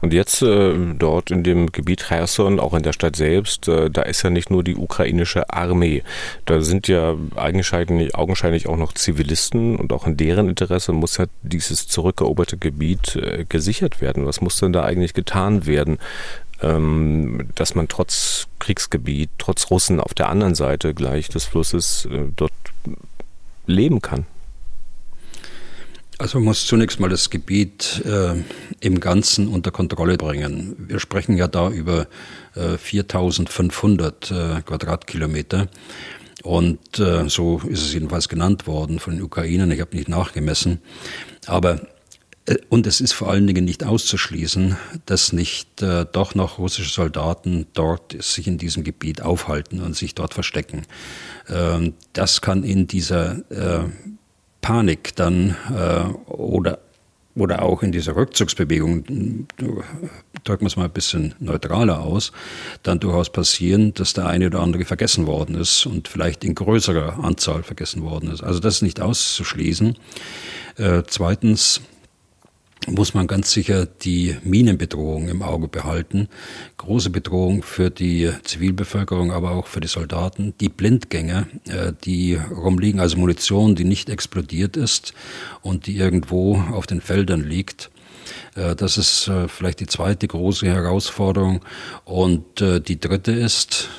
[0.00, 4.30] Und jetzt dort in dem Gebiet Cherson, auch in der Stadt selbst, da ist ja
[4.30, 6.02] nicht nur die ukrainische Armee.
[6.44, 11.26] Da sind ja augenscheinlich, augenscheinlich auch noch Zivilisten und auch in deren Interesse muss ja
[11.42, 14.26] dieses zurückeroberte Gebiet gesichert werden.
[14.26, 15.95] Was muss denn da eigentlich getan werden?
[16.62, 22.28] Ähm, dass man trotz Kriegsgebiet, trotz Russen auf der anderen Seite gleich des Flusses äh,
[22.34, 22.52] dort
[23.66, 24.24] leben kann.
[26.18, 28.42] Also man muss zunächst mal das Gebiet äh,
[28.80, 30.74] im Ganzen unter Kontrolle bringen.
[30.78, 32.06] Wir sprechen ja da über
[32.54, 35.68] äh, 4500 äh, Quadratkilometer.
[36.42, 39.70] Und äh, so ist es jedenfalls genannt worden von den Ukrainern.
[39.72, 40.80] Ich habe nicht nachgemessen.
[41.46, 41.80] Aber
[42.68, 47.66] und es ist vor allen Dingen nicht auszuschließen, dass nicht äh, doch noch russische Soldaten
[47.74, 50.82] dort sich in diesem Gebiet aufhalten und sich dort verstecken.
[51.48, 53.88] Ähm, das kann in dieser äh,
[54.60, 56.78] Panik dann äh, oder
[57.36, 59.46] oder auch in dieser Rückzugsbewegung,
[60.44, 62.32] drücken wir es mal ein bisschen neutraler aus,
[62.82, 67.22] dann durchaus passieren, dass der eine oder andere vergessen worden ist und vielleicht in größerer
[67.22, 68.42] Anzahl vergessen worden ist.
[68.42, 69.98] Also das ist nicht auszuschließen.
[70.78, 71.82] Äh, zweitens
[72.86, 76.28] muss man ganz sicher die Minenbedrohung im Auge behalten.
[76.76, 80.54] Große Bedrohung für die Zivilbevölkerung, aber auch für die Soldaten.
[80.60, 85.14] Die Blindgänger, äh, die rumliegen, also Munition, die nicht explodiert ist
[85.62, 87.90] und die irgendwo auf den Feldern liegt.
[88.54, 91.60] Das ist vielleicht die zweite große Herausforderung.
[92.04, 93.90] Und die dritte ist,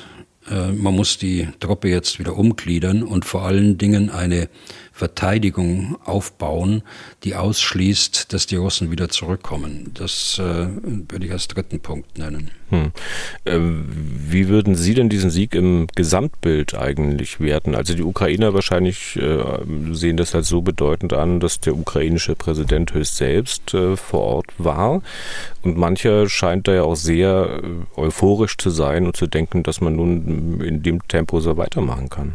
[0.50, 4.48] man muss die Truppe jetzt wieder umgliedern und vor allen Dingen eine
[4.98, 6.82] Verteidigung aufbauen,
[7.22, 9.92] die ausschließt, dass die Russen wieder zurückkommen.
[9.94, 10.66] Das äh,
[11.08, 12.50] würde ich als dritten Punkt nennen.
[12.70, 12.90] Hm.
[13.44, 17.76] Äh, wie würden Sie denn diesen Sieg im Gesamtbild eigentlich werten?
[17.76, 19.38] Also die Ukrainer wahrscheinlich äh,
[19.92, 24.46] sehen das als so bedeutend an, dass der ukrainische Präsident höchst selbst äh, vor Ort
[24.58, 25.00] war.
[25.62, 29.80] Und mancher scheint da ja auch sehr äh, euphorisch zu sein und zu denken, dass
[29.80, 32.34] man nun in dem Tempo so weitermachen kann.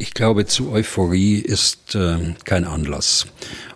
[0.00, 3.26] Ich glaube, zu Euphorie ist äh, kein Anlass.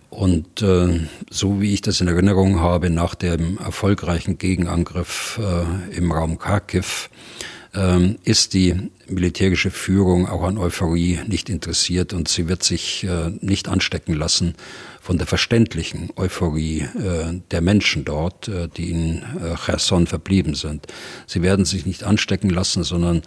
[0.09, 6.11] Und äh, so wie ich das in Erinnerung habe, nach dem erfolgreichen Gegenangriff äh, im
[6.13, 7.11] Raum Kharkiv,
[7.75, 13.31] ähm, ist die militärische Führung auch an Euphorie nicht interessiert und sie wird sich äh,
[13.41, 14.55] nicht anstecken lassen
[15.01, 20.87] von der verständlichen Euphorie äh, der Menschen dort, äh, die in äh, Cherson verblieben sind.
[21.27, 23.23] Sie werden sich nicht anstecken lassen, sondern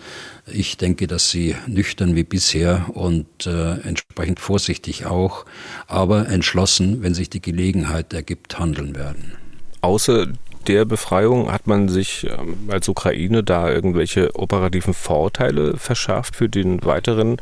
[0.48, 5.46] ich denke, dass sie nüchtern wie bisher und äh, entsprechend vorsichtig auch,
[5.88, 9.34] aber entschlossen, wenn sich die Gelegenheit ergibt, handeln werden.
[9.82, 10.28] Außer
[10.68, 16.84] der Befreiung hat man sich ähm, als Ukraine da irgendwelche operativen Vorteile verschafft für den
[16.84, 17.38] weiteren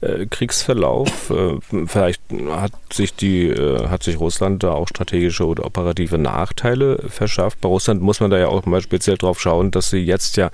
[0.00, 1.30] äh, Kriegsverlauf?
[1.30, 6.98] Äh, vielleicht hat sich die, äh, hat sich Russland da auch strategische oder operative Nachteile
[7.08, 7.60] verschafft.
[7.60, 10.50] Bei Russland muss man da ja auch mal speziell drauf schauen, dass sie jetzt ja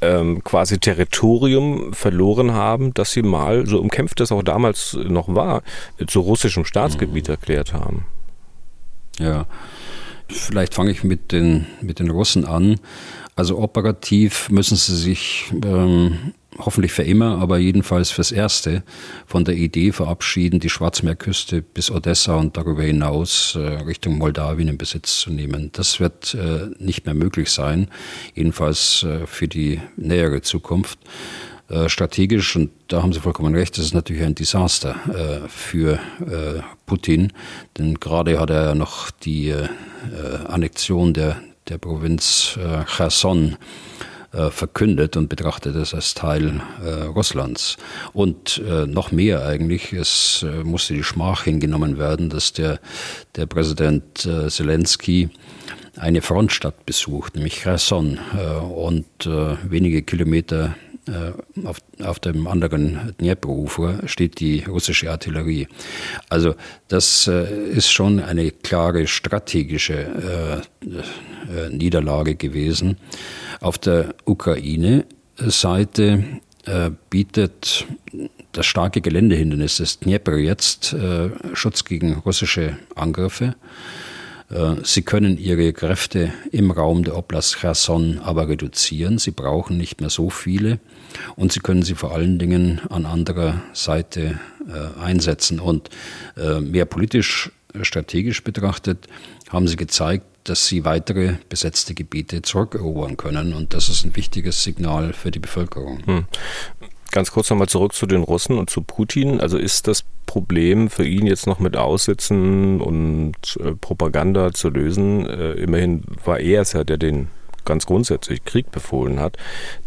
[0.00, 5.62] ähm, quasi Territorium verloren haben, dass sie mal, so umkämpft das auch damals noch war,
[6.06, 7.34] zu russischem Staatsgebiet mhm.
[7.34, 8.06] erklärt haben.
[9.18, 9.46] Ja.
[10.32, 12.80] Vielleicht fange ich mit den, mit den Russen an.
[13.34, 18.82] Also operativ müssen sie sich ähm, hoffentlich für immer, aber jedenfalls fürs Erste
[19.26, 24.78] von der Idee verabschieden, die Schwarzmeerküste bis Odessa und darüber hinaus äh, Richtung Moldawien in
[24.78, 25.70] Besitz zu nehmen.
[25.72, 27.88] Das wird äh, nicht mehr möglich sein,
[28.34, 30.98] jedenfalls äh, für die nähere Zukunft.
[31.72, 35.94] Äh, strategisch, und da haben Sie vollkommen recht, das ist natürlich ein Desaster äh, für
[36.20, 37.32] äh, Putin,
[37.78, 39.68] denn gerade hat er noch die äh,
[40.48, 43.56] Annexion der, der Provinz äh, Cherson
[44.32, 46.60] äh, verkündet und betrachtet es als Teil
[47.14, 47.78] Russlands.
[48.12, 52.80] Und noch mehr eigentlich, es musste die Schmach hingenommen werden, dass der,
[53.36, 55.30] der Präsident Zelensky
[55.96, 58.18] eine Frontstadt besucht, nämlich Cherson,
[58.74, 59.06] und
[59.68, 60.91] wenige Kilometer äh,
[61.64, 65.66] auf, auf dem anderen Dneprufer steht die russische Artillerie.
[66.28, 66.54] Also
[66.88, 72.98] das äh, ist schon eine klare strategische äh, Niederlage gewesen.
[73.60, 76.24] Auf der Ukraine-Seite
[77.10, 77.86] bietet
[78.52, 80.94] das starke Geländehindernis des Dnieper jetzt
[81.54, 83.56] Schutz gegen russische Angriffe.
[84.52, 89.18] Äh, sie können ihre Kräfte im Raum der Oblast Cherson aber reduzieren.
[89.18, 90.78] Sie brauchen nicht mehr so viele
[91.36, 95.60] und sie können sie vor allen Dingen an anderer Seite äh, einsetzen.
[95.60, 95.90] Und
[96.36, 97.50] äh, mehr politisch,
[97.82, 99.08] strategisch betrachtet,
[99.50, 103.52] haben sie gezeigt, dass sie weitere besetzte Gebiete zurückerobern können.
[103.52, 106.00] Und das ist ein wichtiges Signal für die Bevölkerung.
[106.04, 106.24] Hm.
[107.12, 109.40] Ganz kurz nochmal zurück zu den Russen und zu Putin.
[109.40, 115.26] Also ist das Problem für ihn jetzt noch mit Aussitzen und äh, Propaganda zu lösen?
[115.26, 117.28] Äh, immerhin war er es ja, der den
[117.64, 119.36] ganz grundsätzlich Krieg befohlen hat.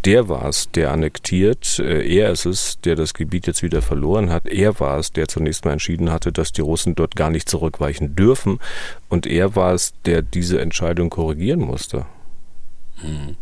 [0.06, 1.80] Der war es, der annektiert.
[1.80, 4.48] Äh, er ist es, der das Gebiet jetzt wieder verloren hat.
[4.48, 8.16] Er war es, der zunächst mal entschieden hatte, dass die Russen dort gar nicht zurückweichen
[8.16, 8.60] dürfen.
[9.10, 12.06] Und er war es, der diese Entscheidung korrigieren musste.
[12.98, 13.36] Hm.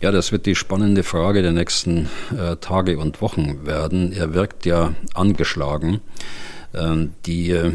[0.00, 4.12] Ja, das wird die spannende Frage der nächsten äh, Tage und Wochen werden.
[4.12, 6.00] Er wirkt ja angeschlagen.
[6.78, 7.72] Ähm, die äh,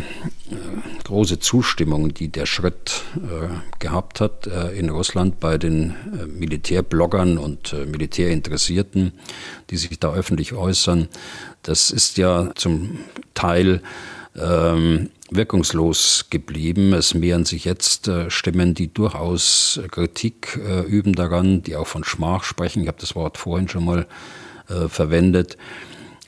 [1.04, 3.48] große Zustimmung, die der Schritt äh,
[3.80, 9.14] gehabt hat äh, in Russland bei den äh, Militärbloggern und äh, Militärinteressierten,
[9.70, 11.10] die sich da öffentlich äußern,
[11.64, 13.00] das ist ja zum
[13.34, 13.82] Teil
[14.40, 16.94] ähm, wirkungslos geblieben.
[16.94, 22.04] Es mehren sich jetzt äh, Stimmen, die durchaus Kritik äh, üben daran, die auch von
[22.04, 22.84] Schmach sprechen.
[22.84, 24.08] Ich habe das Wort vorhin schon mal
[24.70, 25.58] äh, verwendet.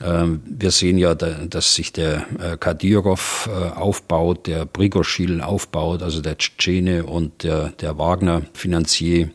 [0.02, 6.20] Ähm, wir sehen ja, dass sich der äh, Kadyrov äh, aufbaut, der Prigoschil aufbaut, also
[6.20, 9.30] der Tschetschene und der, der Wagner-Finanzier.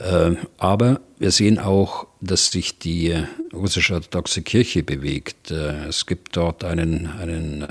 [0.00, 3.16] Ähm, aber wir sehen auch, dass sich die
[3.52, 5.50] russische orthodoxe Kirche bewegt.
[5.50, 7.66] Äh, es gibt dort einen, einen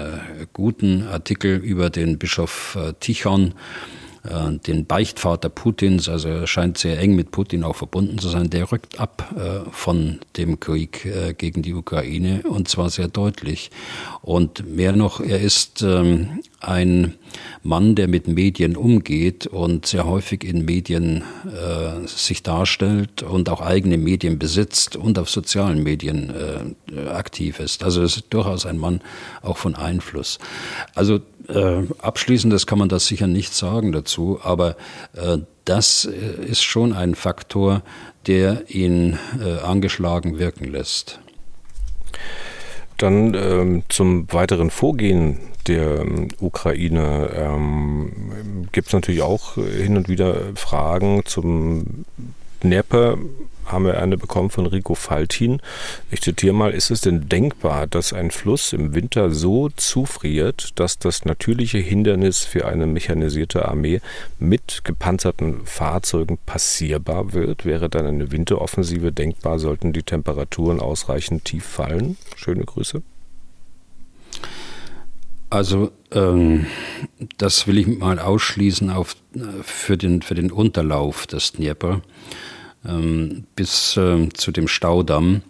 [0.51, 3.53] guten Artikel über den Bischof Tichon,
[4.23, 8.49] äh, den Beichtvater Putins, also er scheint sehr eng mit Putin auch verbunden zu sein,
[8.49, 13.71] der rückt ab äh, von dem Krieg äh, gegen die Ukraine und zwar sehr deutlich.
[14.21, 17.13] Und mehr noch, er ist ähm, ein
[17.63, 23.61] Mann, der mit Medien umgeht und sehr häufig in Medien äh, sich darstellt und auch
[23.61, 26.33] eigene Medien besitzt und auf sozialen Medien
[26.93, 27.83] äh, aktiv ist.
[27.83, 29.01] Also es ist durchaus ein Mann
[29.41, 30.39] auch von Einfluss.
[30.95, 34.75] Also äh, abschließendes kann man das sicher nicht sagen dazu, aber
[35.13, 37.83] äh, das äh, ist schon ein Faktor,
[38.27, 41.19] der ihn äh, angeschlagen wirken lässt.
[42.97, 50.09] Dann ähm, zum weiteren Vorgehen der ähm, Ukraine ähm, gibt es natürlich auch hin und
[50.09, 52.05] wieder Fragen zum
[52.63, 53.17] Dnieper
[53.71, 55.61] haben wir eine bekommen von Rico Faltin.
[56.11, 60.97] Ich zitiere mal, ist es denn denkbar, dass ein Fluss im Winter so zufriert, dass
[60.97, 64.01] das natürliche Hindernis für eine mechanisierte Armee
[64.39, 67.65] mit gepanzerten Fahrzeugen passierbar wird?
[67.65, 72.17] Wäre dann eine Winteroffensive denkbar, sollten die Temperaturen ausreichend tief fallen?
[72.35, 73.01] Schöne Grüße.
[75.49, 76.67] Also ähm,
[77.37, 79.15] das will ich mal ausschließen auf,
[79.63, 82.01] für, den, für den Unterlauf des Dnieper
[82.87, 85.41] ähm, bis äh, zu dem Staudamm.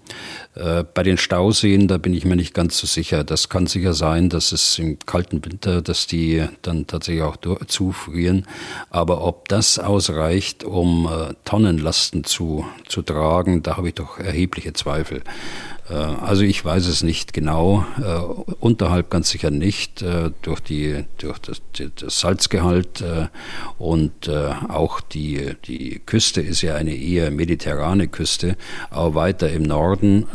[0.56, 3.24] Äh, bei den Stauseen, da bin ich mir nicht ganz so sicher.
[3.24, 8.48] Das kann sicher sein, dass es im kalten Winter, dass die dann tatsächlich auch zufrieren.
[8.90, 14.74] Aber ob das ausreicht, um äh, Tonnenlasten zu, zu tragen, da habe ich doch erhebliche
[14.74, 15.22] Zweifel.
[15.90, 18.20] Äh, also ich weiß es nicht genau, äh,
[18.60, 21.62] unterhalb ganz sicher nicht, äh, durch, die, durch das,
[21.96, 23.04] das Salzgehalt
[23.78, 28.58] und auch die, die Küste ist ja eine eher mediterrane Küste,
[28.90, 30.28] aber weiter im Norden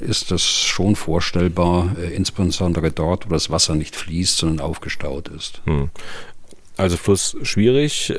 [0.00, 5.62] ist das schon vorstellbar, insbesondere dort, wo das Wasser nicht fließt, sondern aufgestaut ist.
[5.64, 5.90] Hm.
[6.76, 8.14] Also Fluss schwierig,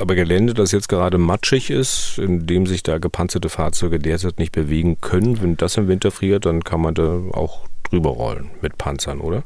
[0.00, 4.50] aber Gelände, das jetzt gerade matschig ist, in dem sich da gepanzerte Fahrzeuge derzeit nicht
[4.50, 5.40] bewegen können.
[5.40, 9.44] Wenn das im Winter friert, dann kann man da auch drüber rollen mit Panzern, oder?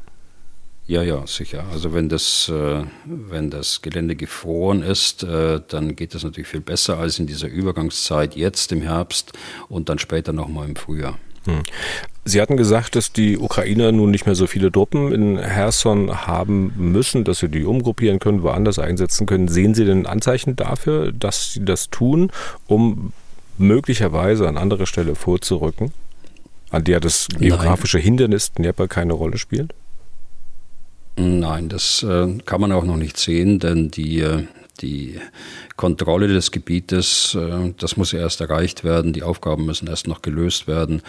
[0.89, 1.65] Ja, ja, sicher.
[1.71, 6.61] Also wenn das, äh, wenn das Gelände gefroren ist, äh, dann geht das natürlich viel
[6.61, 9.33] besser als in dieser Übergangszeit jetzt im Herbst
[9.67, 11.19] und dann später nochmal im Frühjahr.
[11.45, 11.63] Hm.
[12.25, 16.73] Sie hatten gesagt, dass die Ukrainer nun nicht mehr so viele Truppen in Herson haben
[16.77, 19.47] müssen, dass sie die umgruppieren können, woanders einsetzen können.
[19.47, 22.31] Sehen Sie denn Anzeichen dafür, dass sie das tun,
[22.67, 23.13] um
[23.57, 25.91] möglicherweise an andere Stelle vorzurücken,
[26.69, 28.05] an der das geografische Nein.
[28.05, 29.73] Hindernis Dnieper keine Rolle spielt?
[31.17, 34.43] Nein, das äh, kann man auch noch nicht sehen, denn die äh,
[34.81, 35.19] die
[35.75, 40.67] Kontrolle des Gebietes, äh, das muss erst erreicht werden, die Aufgaben müssen erst noch gelöst
[40.67, 41.01] werden,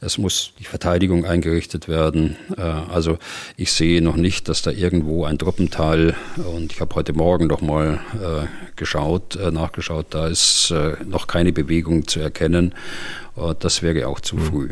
[0.00, 2.36] es muss die Verteidigung eingerichtet werden.
[2.56, 3.18] Äh, also
[3.56, 7.60] ich sehe noch nicht, dass da irgendwo ein Truppenteil, und ich habe heute Morgen noch
[7.60, 10.72] mal äh, geschaut, nachgeschaut, da ist
[11.04, 12.74] noch keine Bewegung zu erkennen.
[13.58, 14.42] Das wäre auch zu hm.
[14.44, 14.68] früh.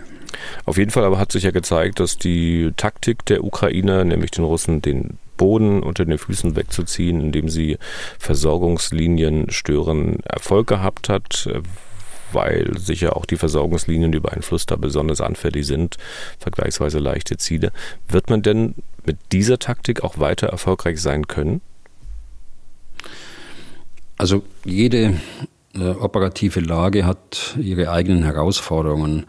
[0.65, 4.45] Auf jeden Fall aber hat sich ja gezeigt, dass die Taktik der Ukrainer, nämlich den
[4.45, 7.79] Russen, den Boden unter den Füßen wegzuziehen, indem sie
[8.19, 11.49] Versorgungslinien stören, Erfolg gehabt hat,
[12.33, 15.97] weil sicher auch die Versorgungslinien über einen Fluss da besonders anfällig sind,
[16.39, 17.73] vergleichsweise leichte Ziele.
[18.09, 21.61] Wird man denn mit dieser Taktik auch weiter erfolgreich sein können?
[24.19, 25.15] Also jede
[25.75, 29.27] äh, operative Lage hat ihre eigenen Herausforderungen.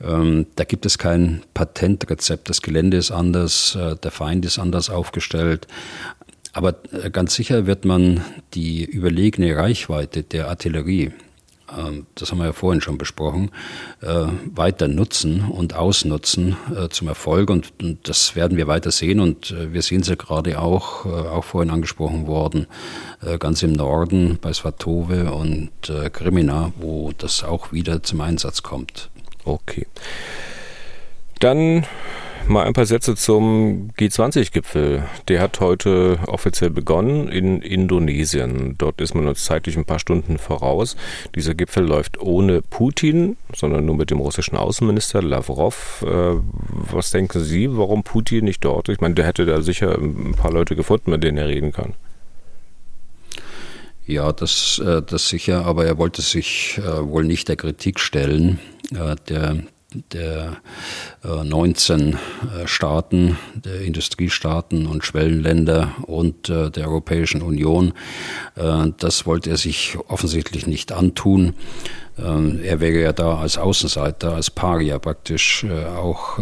[0.00, 2.48] Ähm, da gibt es kein Patentrezept.
[2.48, 5.66] Das Gelände ist anders, äh, der Feind ist anders aufgestellt.
[6.52, 8.22] Aber äh, ganz sicher wird man
[8.54, 11.12] die überlegene Reichweite der Artillerie,
[11.76, 13.50] ähm, das haben wir ja vorhin schon besprochen,
[14.00, 16.56] äh, weiter nutzen und ausnutzen
[16.90, 17.50] zum Erfolg.
[17.50, 17.72] Und
[18.04, 19.18] das werden wir weiter sehen.
[19.18, 22.66] Und wir sehen es ja gerade auch, auch vorhin angesprochen worden,
[23.38, 25.70] ganz im Norden bei Svatove und
[26.12, 29.10] Krimina, wo das auch wieder zum Einsatz kommt.
[29.46, 29.86] Okay.
[31.38, 31.86] Dann
[32.48, 35.04] mal ein paar Sätze zum G20-Gipfel.
[35.28, 38.74] Der hat heute offiziell begonnen in Indonesien.
[38.76, 40.96] Dort ist man uns zeitlich ein paar Stunden voraus.
[41.34, 46.04] Dieser Gipfel läuft ohne Putin, sondern nur mit dem russischen Außenminister Lavrov.
[46.06, 46.40] Äh,
[46.90, 48.88] was denken Sie, warum Putin nicht dort?
[48.88, 51.94] Ich meine, der hätte da sicher ein paar Leute gefunden, mit denen er reden kann.
[54.06, 58.60] Ja, das, äh, das sicher, aber er wollte sich äh, wohl nicht der Kritik stellen,
[58.90, 59.56] der,
[60.12, 60.56] der
[61.24, 62.18] 19
[62.66, 67.92] Staaten, der Industriestaaten und Schwellenländer und der Europäischen Union.
[68.54, 71.54] Das wollte er sich offensichtlich nicht antun.
[72.16, 76.38] Er wäre ja da als Außenseiter, als Paria praktisch auch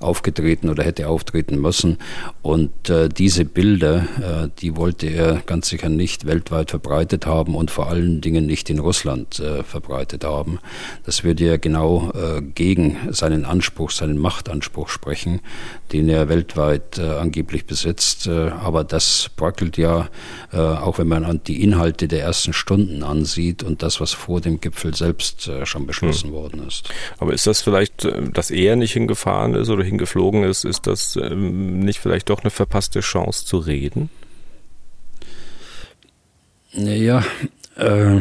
[0.00, 1.98] aufgetreten oder hätte auftreten müssen.
[2.42, 7.70] Und äh, diese Bilder, äh, die wollte er ganz sicher nicht weltweit verbreitet haben und
[7.70, 10.58] vor allen Dingen nicht in Russland äh, verbreitet haben.
[11.04, 15.40] Das würde ja genau äh, gegen seinen Anspruch, seinen Machtanspruch sprechen,
[15.92, 18.26] den er weltweit äh, angeblich besitzt.
[18.26, 20.08] Äh, aber das bröckelt ja,
[20.52, 24.60] auch wenn man an die Inhalte der ersten Stunden ansieht und das, was vor dem
[24.60, 26.34] Gipfel selbst schon beschlossen hm.
[26.34, 26.88] worden ist.
[27.18, 31.80] Aber ist das vielleicht, dass er nicht hingefahren ist oder hingeflogen ist, ist das ähm,
[31.80, 34.10] nicht vielleicht doch eine verpasste Chance zu reden?
[36.74, 37.24] Naja,
[37.76, 38.20] äh,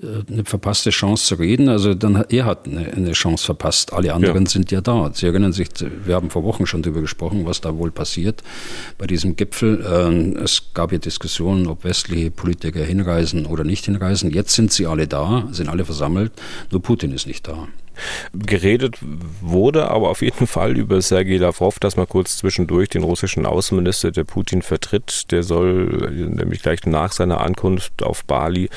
[0.00, 1.68] eine verpasste Chance zu reden.
[1.68, 3.92] Also dann hat, er hat eine, eine Chance verpasst.
[3.92, 4.50] Alle anderen ja.
[4.50, 5.10] sind ja da.
[5.12, 5.68] Sie erinnern sich,
[6.04, 8.42] wir haben vor Wochen schon darüber gesprochen, was da wohl passiert
[8.96, 9.84] bei diesem Gipfel.
[9.84, 14.30] Äh, es gab ja Diskussionen, ob westliche Politiker hinreisen oder nicht hinreisen.
[14.30, 16.32] Jetzt sind sie alle da, sind alle versammelt.
[16.70, 17.68] Nur Putin ist nicht da.
[18.32, 18.98] Geredet
[19.40, 24.10] wurde aber auf jeden Fall über Sergei Lavrov, das mal kurz zwischendurch, den russischen Außenminister,
[24.10, 25.30] der Putin vertritt.
[25.30, 28.70] Der soll nämlich gleich nach seiner Ankunft auf Bali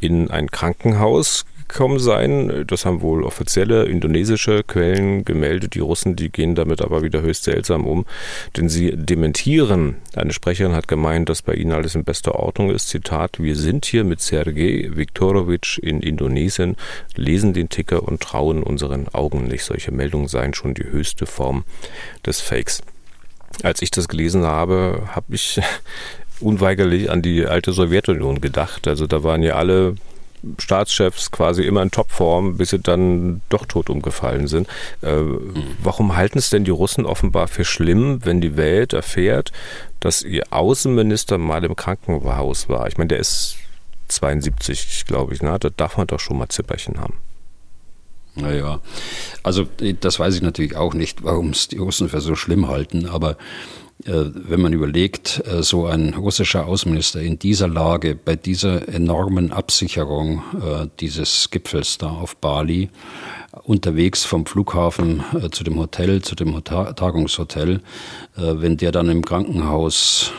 [0.00, 1.44] in ein Krankenhaus
[1.74, 2.64] gekommen sein.
[2.68, 5.74] Das haben wohl offizielle indonesische Quellen gemeldet.
[5.74, 8.06] Die Russen, die gehen damit aber wieder höchst seltsam um,
[8.56, 9.96] denn sie dementieren.
[10.14, 12.88] Eine Sprecherin hat gemeint, dass bei ihnen alles in bester Ordnung ist.
[12.88, 16.76] Zitat, wir sind hier mit Sergei Viktorovic in Indonesien,
[17.16, 19.64] lesen den Ticker und trauen unseren Augen nicht.
[19.64, 21.64] Solche Meldungen seien schon die höchste Form
[22.24, 22.82] des Fakes.
[23.64, 25.60] Als ich das gelesen habe, habe ich
[26.38, 28.86] unweigerlich an die alte Sowjetunion gedacht.
[28.86, 29.96] Also da waren ja alle
[30.58, 34.68] Staatschefs quasi immer in Topform, bis sie dann doch tot umgefallen sind.
[35.00, 35.22] Äh,
[35.82, 39.52] warum halten es denn die Russen offenbar für schlimm, wenn die Welt erfährt,
[40.00, 42.86] dass ihr Außenminister mal im Krankenhaus war?
[42.88, 43.56] Ich meine, der ist
[44.08, 45.56] 72, glaube ich, ne?
[45.58, 47.14] da darf man doch schon mal Zipperchen haben.
[48.36, 48.80] Naja,
[49.44, 49.66] also
[50.00, 53.36] das weiß ich natürlich auch nicht, warum es die Russen für so schlimm halten, aber
[54.06, 60.42] wenn man überlegt, äh, so ein russischer Außenminister in dieser Lage, bei dieser enormen Absicherung
[60.54, 62.90] äh, dieses Gipfels da auf Bali,
[63.62, 67.82] unterwegs vom Flughafen zu dem Hotel, zu dem Tagungshotel,
[68.34, 70.32] wenn der dann im Krankenhaus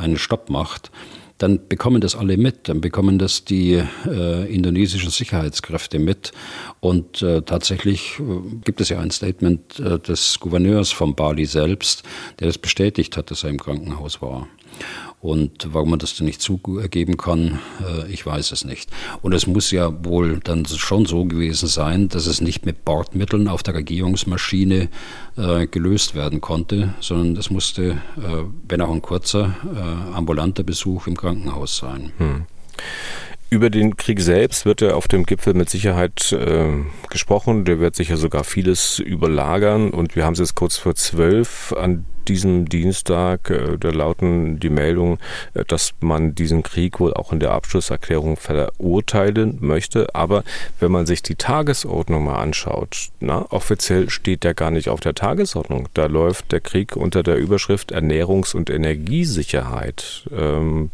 [0.00, 0.92] einen Stopp macht,
[1.42, 6.32] dann bekommen das alle mit, dann bekommen das die äh, indonesischen Sicherheitskräfte mit.
[6.80, 8.22] Und äh, tatsächlich äh,
[8.64, 12.04] gibt es ja ein Statement äh, des Gouverneurs von Bali selbst,
[12.38, 14.46] der das bestätigt hat, dass er im Krankenhaus war.
[15.22, 18.90] Und warum man das denn nicht zugeben kann, äh, ich weiß es nicht.
[19.22, 23.46] Und es muss ja wohl dann schon so gewesen sein, dass es nicht mit Bordmitteln
[23.46, 24.88] auf der Regierungsmaschine
[25.36, 29.54] äh, gelöst werden konnte, sondern es musste, äh, wenn auch ein kurzer,
[30.12, 32.12] ambulanter Besuch im Krankenhaus sein.
[32.18, 32.46] Hm.
[33.52, 36.70] Über den Krieg selbst wird ja auf dem Gipfel mit Sicherheit äh,
[37.10, 37.64] gesprochen.
[37.64, 39.90] Der wird sicher sogar vieles überlagern.
[39.90, 44.70] Und wir haben es jetzt kurz vor zwölf an diesem Dienstag, äh, da lauten die
[44.70, 45.18] Meldungen,
[45.54, 50.14] äh, dass man diesen Krieg wohl auch in der Abschlusserklärung verurteilen möchte.
[50.14, 50.44] Aber
[50.80, 55.14] wenn man sich die Tagesordnung mal anschaut, na, offiziell steht der gar nicht auf der
[55.14, 55.88] Tagesordnung.
[55.94, 60.28] Da läuft der Krieg unter der Überschrift Ernährungs- und Energiesicherheit.
[60.36, 60.90] Ähm,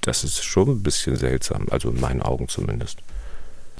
[0.00, 2.98] das ist schon ein bisschen seltsam, also in meinen Augen zumindest.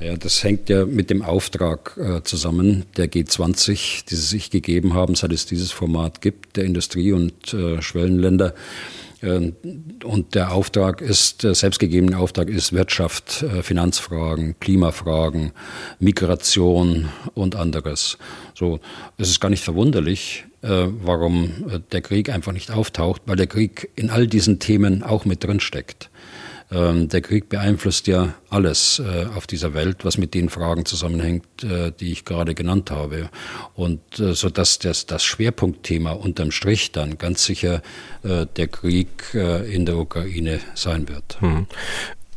[0.01, 4.95] Ja, das hängt ja mit dem Auftrag äh, zusammen der G20, die sie sich gegeben
[4.95, 8.55] haben, seit es dieses Format gibt, der Industrie- und äh, Schwellenländer.
[9.21, 9.53] Äh,
[10.05, 15.51] und der Auftrag ist, der selbstgegebene Auftrag ist Wirtschaft, äh, Finanzfragen, Klimafragen,
[15.99, 18.19] Migration und anderes.
[18.55, 18.79] So,
[19.17, 23.91] es ist gar nicht verwunderlich, äh, warum der Krieg einfach nicht auftaucht, weil der Krieg
[23.97, 26.11] in all diesen Themen auch mit drin steckt.
[26.71, 31.65] Ähm, der Krieg beeinflusst ja alles äh, auf dieser Welt, was mit den Fragen zusammenhängt,
[31.65, 33.31] äh, die ich gerade genannt habe.
[33.75, 37.83] Und äh, so dass das, das Schwerpunktthema unterm Strich dann ganz sicher
[38.23, 41.41] der Krieg in der Ukraine sein wird.
[41.41, 41.67] Hm.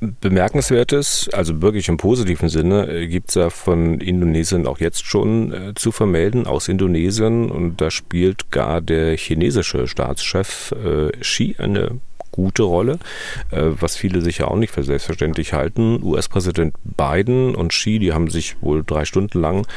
[0.01, 5.73] Bemerkenswertes, also wirklich im positiven Sinne, gibt es ja von Indonesien auch jetzt schon äh,
[5.75, 7.51] zu vermelden, aus Indonesien.
[7.51, 11.99] Und da spielt gar der chinesische Staatschef äh, Xi eine
[12.31, 12.99] gute Rolle,
[13.51, 16.01] äh, was viele sicher auch nicht für selbstverständlich halten.
[16.03, 19.67] US-Präsident Biden und Xi, die haben sich wohl drei Stunden lang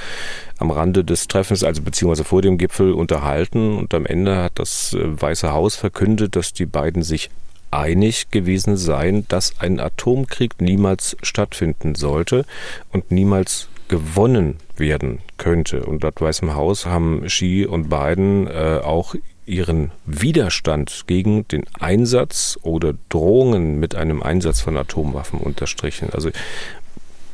[0.58, 4.94] am Rande des Treffens, also beziehungsweise vor dem Gipfel unterhalten und am Ende hat das
[4.94, 7.30] äh, Weiße Haus verkündet, dass die beiden sich
[7.70, 12.44] einig gewesen seien, dass ein Atomkrieg niemals stattfinden sollte
[12.92, 15.84] und niemals gewonnen werden könnte.
[15.84, 19.14] Und dort Weißem Haus haben Xi und Biden äh, auch
[19.46, 26.10] ihren Widerstand gegen den Einsatz oder Drohungen mit einem Einsatz von Atomwaffen unterstrichen.
[26.12, 26.30] Also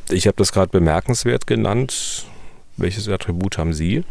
[0.09, 2.25] ich habe das gerade bemerkenswert genannt.
[2.77, 4.03] Welches Attribut haben Sie?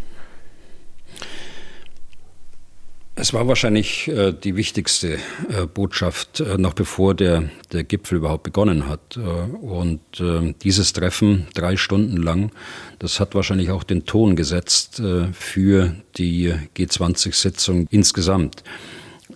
[3.20, 5.18] Es war wahrscheinlich äh, die wichtigste
[5.50, 9.18] äh, Botschaft, äh, noch bevor der, der Gipfel überhaupt begonnen hat.
[9.18, 12.50] Äh, und äh, dieses Treffen, drei Stunden lang,
[12.98, 18.64] das hat wahrscheinlich auch den Ton gesetzt äh, für die G20-Sitzung insgesamt.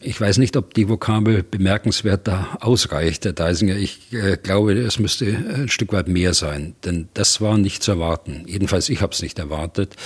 [0.07, 3.77] Ich weiß nicht, ob die Vokabel bemerkenswert da ausreicht, Herr Deisinger.
[3.77, 7.93] Ich äh, glaube, es müsste ein Stück weit mehr sein, denn das war nicht zu
[7.93, 8.45] erwarten.
[8.47, 9.97] Jedenfalls, ich habe es nicht erwartet.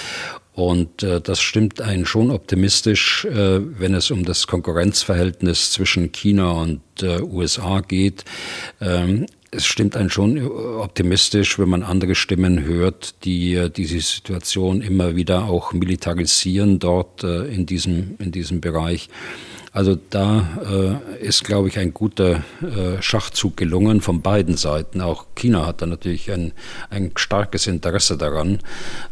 [0.53, 6.53] Und äh, das stimmt einen schon optimistisch, äh, wenn es um das Konkurrenzverhältnis zwischen China
[6.53, 8.25] und äh, USA geht.
[8.81, 14.83] Ähm, es stimmt einen schon optimistisch, wenn man andere Stimmen hört, die äh, diese Situation
[14.83, 19.09] immer wieder auch militarisieren dort äh, in diesem, in diesem Bereich.
[19.73, 25.01] Also da äh, ist, glaube ich, ein guter äh, Schachzug gelungen von beiden Seiten.
[25.01, 26.53] Auch China hat da natürlich ein,
[26.91, 28.61] ein starkes Interesse daran,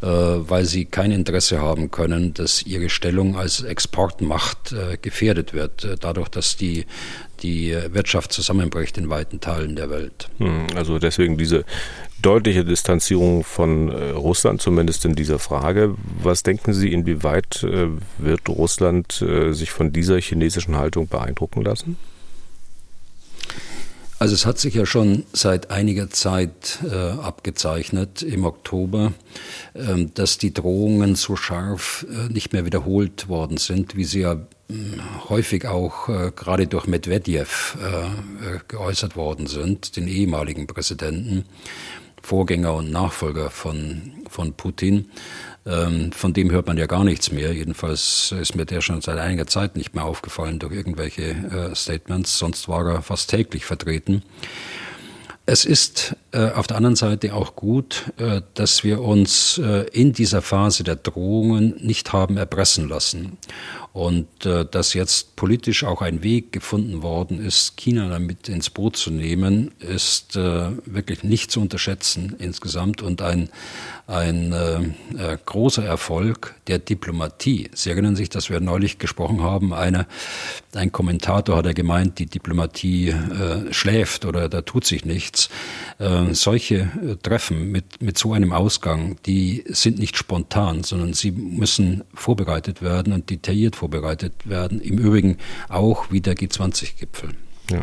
[0.00, 5.86] äh, weil sie kein Interesse haben können, dass ihre Stellung als Exportmacht äh, gefährdet wird,
[6.00, 6.86] dadurch, dass die
[7.42, 10.28] die Wirtschaft zusammenbricht in weiten Teilen der Welt.
[10.38, 11.64] Hm, also deswegen diese
[12.22, 15.94] deutliche Distanzierung von äh, Russland, zumindest in dieser Frage.
[16.22, 21.96] Was denken Sie, inwieweit äh, wird Russland äh, sich von dieser chinesischen Haltung beeindrucken lassen?
[24.18, 29.12] Also es hat sich ja schon seit einiger Zeit äh, abgezeichnet im Oktober,
[29.74, 34.38] äh, dass die Drohungen so scharf äh, nicht mehr wiederholt worden sind, wie sie ja
[35.28, 41.44] häufig auch äh, gerade durch Medvedev äh, geäußert worden sind, den ehemaligen Präsidenten.
[42.22, 45.10] Vorgänger und Nachfolger von, von Putin.
[45.64, 47.52] Ähm, von dem hört man ja gar nichts mehr.
[47.52, 52.36] Jedenfalls ist mir der schon seit einiger Zeit nicht mehr aufgefallen durch irgendwelche äh, Statements.
[52.36, 54.24] Sonst war er fast täglich vertreten.
[55.48, 60.12] Es ist äh, auf der anderen Seite auch gut, äh, dass wir uns äh, in
[60.12, 63.38] dieser Phase der Drohungen nicht haben erpressen lassen
[63.96, 68.98] und äh, dass jetzt politisch auch ein Weg gefunden worden ist, China damit ins Boot
[68.98, 73.48] zu nehmen, ist äh, wirklich nicht zu unterschätzen insgesamt und ein,
[74.06, 74.80] ein äh,
[75.16, 77.70] äh, großer Erfolg der Diplomatie.
[77.72, 80.06] Sie erinnern sich, dass wir neulich gesprochen haben, eine,
[80.74, 85.48] ein Kommentator hat er gemeint, die Diplomatie äh, schläft oder da tut sich nichts.
[85.98, 86.90] Äh, solche
[87.22, 93.14] Treffen mit, mit so einem Ausgang, die sind nicht spontan, sondern sie müssen vorbereitet werden
[93.14, 94.80] und detailliert vorbereitet vorbereitet werden.
[94.80, 97.30] Im Übrigen auch wie der G20-Gipfel.
[97.70, 97.82] Ja.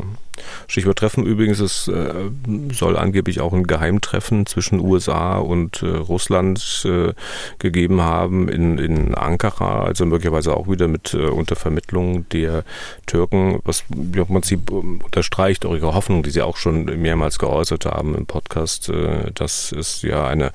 [0.67, 2.29] Stichwort Treffen übrigens, es äh,
[2.71, 7.13] soll angeblich auch ein Geheimtreffen zwischen USA und äh, Russland äh,
[7.59, 12.63] gegeben haben in, in Ankara, also möglicherweise auch wieder mit äh, unter Vermittlung der
[13.07, 18.15] Türken, was im Prinzip ähm, unterstreicht eure Hoffnung, die Sie auch schon mehrmals geäußert haben
[18.15, 20.51] im Podcast, äh, dass es ja eine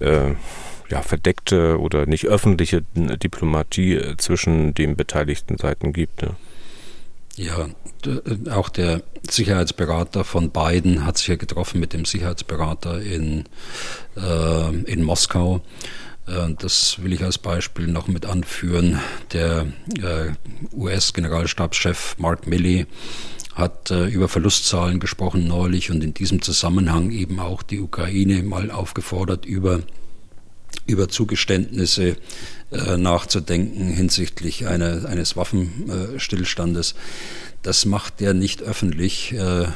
[0.00, 0.34] äh,
[0.90, 6.22] ja, verdeckte oder nicht öffentliche Diplomatie äh, zwischen den beteiligten Seiten gibt.
[6.22, 6.36] Ne?
[7.36, 7.68] Ja,
[8.04, 13.44] äh, auch der Sicherheitsberater von Biden hat sich ja getroffen mit dem Sicherheitsberater in,
[14.16, 15.62] äh, in Moskau.
[16.26, 19.00] Äh, das will ich als Beispiel noch mit anführen.
[19.32, 19.66] Der
[20.02, 20.32] äh,
[20.74, 22.86] US-Generalstabschef Mark Milley
[23.54, 28.70] hat äh, über Verlustzahlen gesprochen neulich und in diesem Zusammenhang eben auch die Ukraine mal
[28.70, 29.80] aufgefordert, über
[30.86, 32.16] über Zugeständnisse
[32.72, 36.94] äh, nachzudenken hinsichtlich einer, eines Waffenstillstandes.
[37.62, 39.68] Das macht er nicht öffentlich, äh, äh,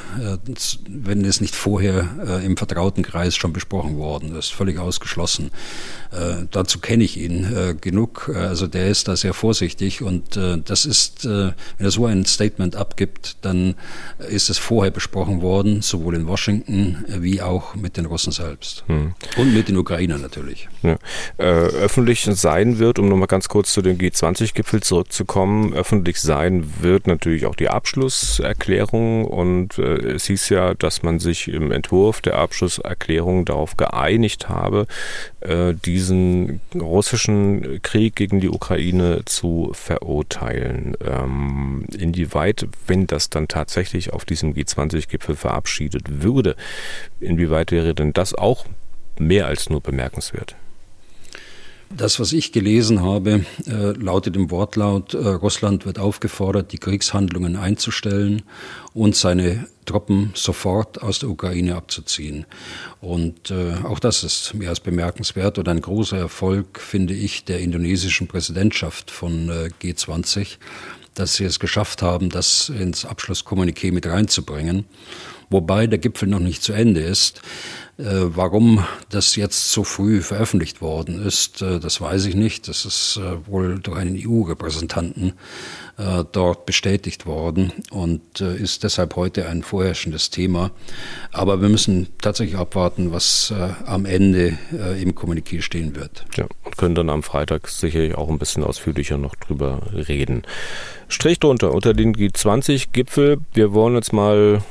[0.89, 4.53] wenn es nicht vorher äh, im vertrauten Kreis schon besprochen worden ist.
[4.53, 5.51] Völlig ausgeschlossen.
[6.53, 8.30] Dazu kenne ich ihn genug.
[8.32, 13.37] Also der ist da sehr vorsichtig und das ist, wenn er so ein Statement abgibt,
[13.43, 13.74] dann
[14.28, 18.85] ist es vorher besprochen worden, sowohl in Washington wie auch mit den Russen selbst.
[18.87, 19.14] Hm.
[19.37, 20.68] Und mit den Ukrainern natürlich.
[20.82, 20.99] Ja.
[21.37, 27.47] öffentlich sein wird, um nochmal ganz kurz zu dem G20-Gipfel zurückzukommen, öffentlich sein wird natürlich
[27.47, 33.45] auch die Abschlusserklärung und äh, es hieß ja, dass man sich im Entwurf der Abschlusserklärung
[33.45, 34.87] darauf geeinigt habe,
[35.41, 40.97] äh, diesen russischen Krieg gegen die Ukraine zu verurteilen.
[41.05, 46.57] Ähm, inwieweit, wenn das dann tatsächlich auf diesem G20-Gipfel verabschiedet würde,
[47.20, 48.66] inwieweit wäre denn das auch
[49.18, 50.57] mehr als nur bemerkenswert?
[51.97, 57.55] Das, was ich gelesen habe, äh, lautet im Wortlaut, äh, Russland wird aufgefordert, die Kriegshandlungen
[57.55, 58.42] einzustellen
[58.95, 62.47] und seine Truppen sofort aus der Ukraine abzuziehen.
[63.01, 67.61] Und äh, auch das ist mehr als bemerkenswert und ein großer Erfolg, finde ich, der
[67.61, 70.57] indonesischen Präsidentschaft von äh, G20,
[71.14, 74.84] dass sie es geschafft haben, das ins Abschlusskommuniqué mit reinzubringen.
[75.51, 77.40] wobei der Gipfel noch nicht zu Ende ist.
[77.97, 82.66] Äh, warum das jetzt so früh veröffentlicht worden ist, äh, das weiß ich nicht.
[82.66, 85.34] Das ist äh, wohl durch einen EU-Repräsentanten
[85.97, 90.72] dort bestätigt worden und ist deshalb heute ein vorherrschendes Thema.
[91.32, 93.55] Aber wir müssen tatsächlich abwarten, was
[93.86, 94.59] am Ende
[95.01, 96.24] im Kommuniqué stehen wird.
[96.36, 100.42] Ja, und können dann am Freitag sicherlich auch ein bisschen ausführlicher noch drüber reden.
[101.09, 103.38] Strich drunter unter den G20-Gipfel.
[103.53, 104.62] Wir wollen jetzt mal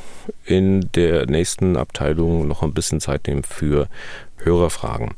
[0.46, 3.88] in der nächsten Abteilung noch ein bisschen Zeit nehmen für
[4.38, 5.12] Hörerfragen.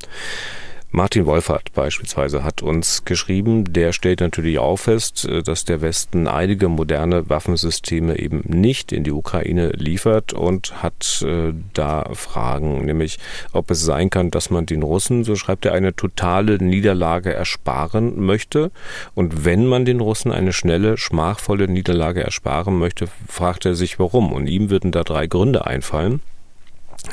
[0.96, 6.26] Martin Wolfert beispielsweise hat uns geschrieben, der stellt natürlich auch fest, äh, dass der Westen
[6.26, 13.20] einige moderne Waffensysteme eben nicht in die Ukraine liefert und hat äh, da Fragen, nämlich
[13.52, 18.26] ob es sein kann, dass man den Russen, so schreibt er, eine totale Niederlage ersparen
[18.26, 18.72] möchte.
[19.16, 24.32] Und wenn man den Russen eine schnelle, schmachvolle Niederlage ersparen möchte, fragt er sich warum.
[24.32, 26.22] Und ihm würden da drei Gründe einfallen.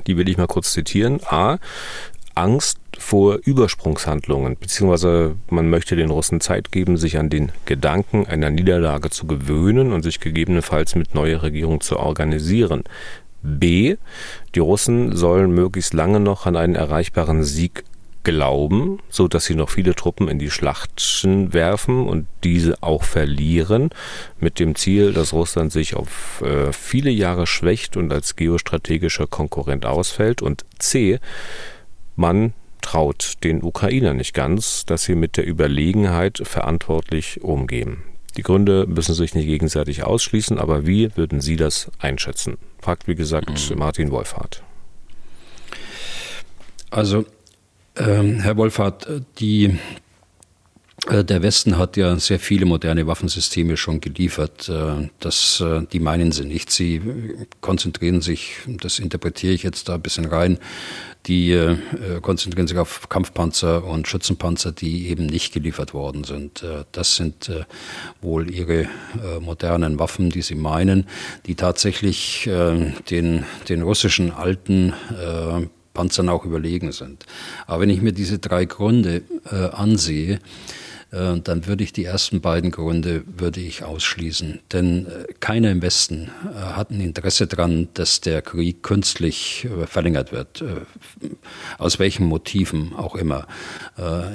[0.06, 1.20] Die will ich mal kurz zitieren.
[1.26, 1.58] A.
[2.34, 8.50] Angst vor Übersprungshandlungen, beziehungsweise man möchte den Russen Zeit geben, sich an den Gedanken einer
[8.50, 12.84] Niederlage zu gewöhnen und sich gegebenenfalls mit neuer Regierung zu organisieren.
[13.42, 13.96] B.
[14.54, 17.84] Die Russen sollen möglichst lange noch an einen erreichbaren Sieg
[18.24, 23.90] glauben, so dass sie noch viele Truppen in die Schlachten werfen und diese auch verlieren,
[24.38, 29.86] mit dem Ziel, dass Russland sich auf äh, viele Jahre schwächt und als geostrategischer Konkurrent
[29.86, 30.40] ausfällt.
[30.40, 31.18] Und C
[32.16, 38.02] man traut den Ukrainern nicht ganz, dass sie mit der Überlegenheit verantwortlich umgehen.
[38.36, 42.56] Die Gründe müssen sich nicht gegenseitig ausschließen, aber wie würden Sie das einschätzen?
[42.80, 43.78] Fragt, wie gesagt, mhm.
[43.78, 44.62] Martin Wolfhardt.
[46.90, 47.26] Also,
[47.96, 49.06] ähm, Herr Wolfhardt,
[49.38, 49.78] die
[51.08, 54.68] äh, der Westen hat ja sehr viele moderne Waffensysteme schon geliefert.
[54.68, 56.70] Äh, das, äh, die meinen sie nicht.
[56.70, 57.00] Sie
[57.60, 60.58] konzentrieren sich, das interpretiere ich jetzt da ein bisschen rein,
[61.26, 61.76] die
[62.20, 66.64] konzentrieren sich auf Kampfpanzer und Schützenpanzer, die eben nicht geliefert worden sind.
[66.92, 67.50] Das sind
[68.20, 68.88] wohl ihre
[69.40, 71.06] modernen Waffen, die sie meinen,
[71.46, 72.50] die tatsächlich
[73.10, 74.92] den, den russischen alten
[75.94, 77.26] Panzern auch überlegen sind.
[77.66, 80.38] Aber wenn ich mir diese drei Gründe ansehe, äh,
[81.12, 84.60] dann würde ich die ersten beiden Gründe würde ich ausschließen.
[84.72, 90.32] Denn äh, keiner im Westen äh, hat ein Interesse daran, dass der Krieg künstlich verlängert
[90.32, 90.64] wird,
[91.78, 93.46] aus welchen Motiven auch immer.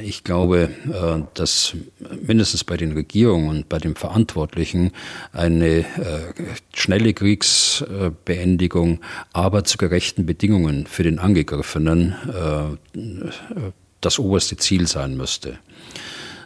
[0.04, 0.70] Ich glaube,
[1.34, 1.76] dass
[2.22, 4.92] mindestens bei den Regierungen und bei den Verantwortlichen
[5.32, 5.86] eine
[6.74, 9.00] schnelle Kriegsbeendigung,
[9.34, 12.16] aber zu gerechten Bedingungen für den Angegriffenen
[14.02, 15.58] das oberste Ziel sein müsste.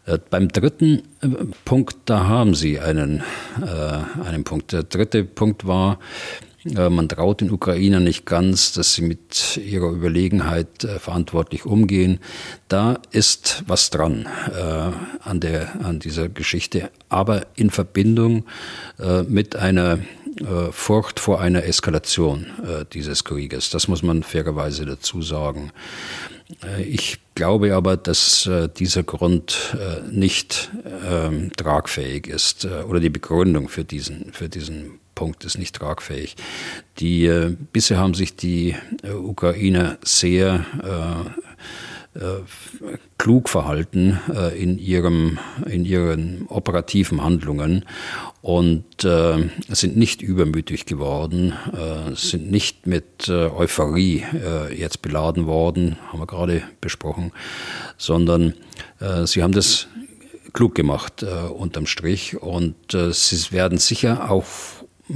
[0.06, 1.28] Äh, beim dritten äh,
[1.66, 3.24] Punkt, da haben Sie einen,
[3.62, 4.72] äh, einen Punkt.
[4.72, 6.00] Der dritte Punkt war,
[6.64, 12.20] man traut den Ukrainern nicht ganz, dass sie mit ihrer Überlegenheit verantwortlich umgehen.
[12.68, 14.92] Da ist was dran äh,
[15.28, 18.46] an, der, an dieser Geschichte, aber in Verbindung
[19.00, 19.98] äh, mit einer
[20.72, 22.48] Furcht vor einer Eskalation
[22.94, 23.70] dieses Krieges.
[23.70, 25.72] Das muss man fairerweise dazu sagen.
[26.64, 30.72] Äh, ich glaube aber, dass äh, dieser Grund äh, nicht
[31.08, 36.36] ähm, tragfähig ist oder die Begründung für diesen, für diesen Punkt ist nicht tragfähig.
[37.00, 40.66] Die, bisher haben sich die Ukrainer sehr
[43.18, 44.20] klug verhalten
[44.58, 47.86] in, ihrem, in ihren operativen Handlungen
[48.42, 55.46] und äh, sind nicht übermütig geworden, äh, sind nicht mit äh, Euphorie äh, jetzt beladen
[55.46, 57.32] worden, haben wir gerade besprochen,
[57.98, 58.56] sondern
[59.00, 59.88] äh, sie haben das
[60.54, 64.46] klug gemacht äh, unterm Strich und äh, sie werden sicher auch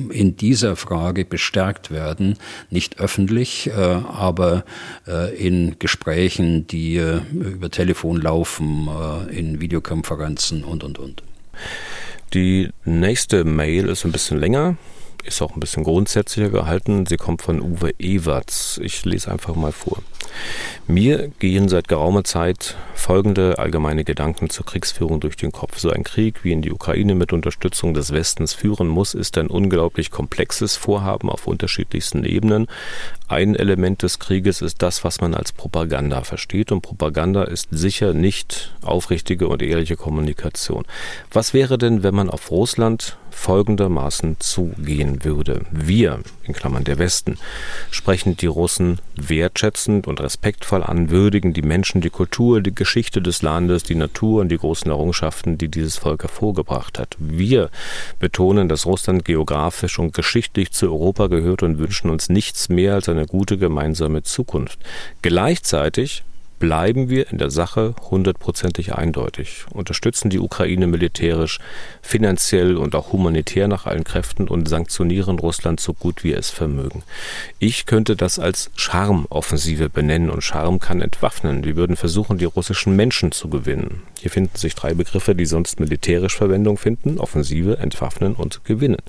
[0.09, 2.37] in dieser Frage bestärkt werden,
[2.69, 4.65] nicht öffentlich, äh, aber
[5.07, 8.89] äh, in Gesprächen, die äh, über Telefon laufen,
[9.31, 11.23] in Videokonferenzen und, und, und.
[12.33, 14.77] Die nächste Mail ist ein bisschen länger,
[15.25, 17.05] ist auch ein bisschen grundsätzlicher gehalten.
[17.05, 18.79] Sie kommt von Uwe Ewerts.
[18.83, 19.97] Ich lese einfach mal vor.
[20.87, 25.79] Mir gehen seit geraumer Zeit folgende allgemeine Gedanken zur Kriegsführung durch den Kopf.
[25.79, 29.47] So ein Krieg, wie in die Ukraine mit Unterstützung des Westens führen muss, ist ein
[29.47, 32.67] unglaublich komplexes Vorhaben auf unterschiedlichsten Ebenen.
[33.27, 36.71] ein Element des Krieges ist das, was man als Propaganda versteht.
[36.71, 40.85] Und Propaganda ist sicher nicht aufrichtige und ehrliche Kommunikation.
[41.31, 45.61] Was wäre denn, wenn man auf Russland folgendermaßen zugehen würde?
[45.71, 47.37] Wir, in Klammern der Westen,
[47.91, 53.41] sprechen die Russen wertschätzend und respektvoll an, würdigen die Menschen, die Kultur, die Geschichte des
[53.41, 57.15] Landes, die Natur und die großen Errungenschaften, die dieses Volk hervorgebracht hat.
[57.19, 57.69] Wir
[58.19, 63.09] betonen, dass Russland geografisch und geschichtlich zu Europa gehört und wünschen uns nichts mehr als
[63.09, 64.79] eine gute gemeinsame Zukunft.
[65.21, 66.23] Gleichzeitig
[66.59, 71.59] bleiben wir in der Sache hundertprozentig eindeutig, unterstützen die Ukraine militärisch,
[72.01, 77.03] finanziell und auch humanitär nach allen Kräften und sanktionieren Russland so gut wir es vermögen.
[77.59, 81.63] Ich könnte das als Charmoffensive benennen und Charme kann entwaffnen.
[81.63, 84.03] Wir würden versuchen, die russischen Menschen zu gewinnen.
[84.19, 87.19] Hier finden sich drei Begriffe, die sonst militärisch Verwendung finden.
[87.19, 89.01] Offensive, entwaffnen und gewinnen.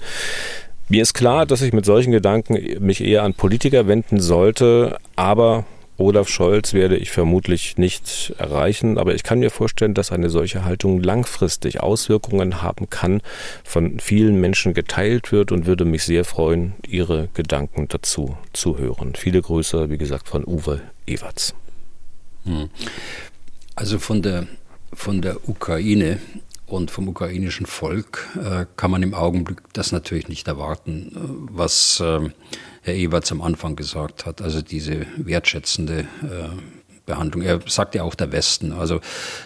[0.89, 5.65] Mir ist klar, dass ich mit solchen Gedanken mich eher an Politiker wenden sollte, aber
[5.99, 10.65] Olaf Scholz werde ich vermutlich nicht erreichen, aber ich kann mir vorstellen, dass eine solche
[10.65, 13.23] Haltung langfristig Auswirkungen haben kann,
[13.65, 19.15] von vielen Menschen geteilt wird und würde mich sehr freuen, Ihre Gedanken dazu zu hören.
[19.17, 21.55] Viele Grüße, wie gesagt, von Uwe Ewerts.
[22.45, 22.69] Hm.
[23.75, 24.47] Also von der,
[24.93, 26.19] von der Ukraine
[26.67, 31.19] und vom ukrainischen Volk äh, kann man im Augenblick das natürlich nicht erwarten, äh,
[31.53, 32.29] was äh,
[32.87, 36.76] Herr Eberts am Anfang gesagt hat, also diese wertschätzende äh,
[37.07, 37.43] Behandlung.
[37.43, 39.01] Er sagt ja auch der Westen, also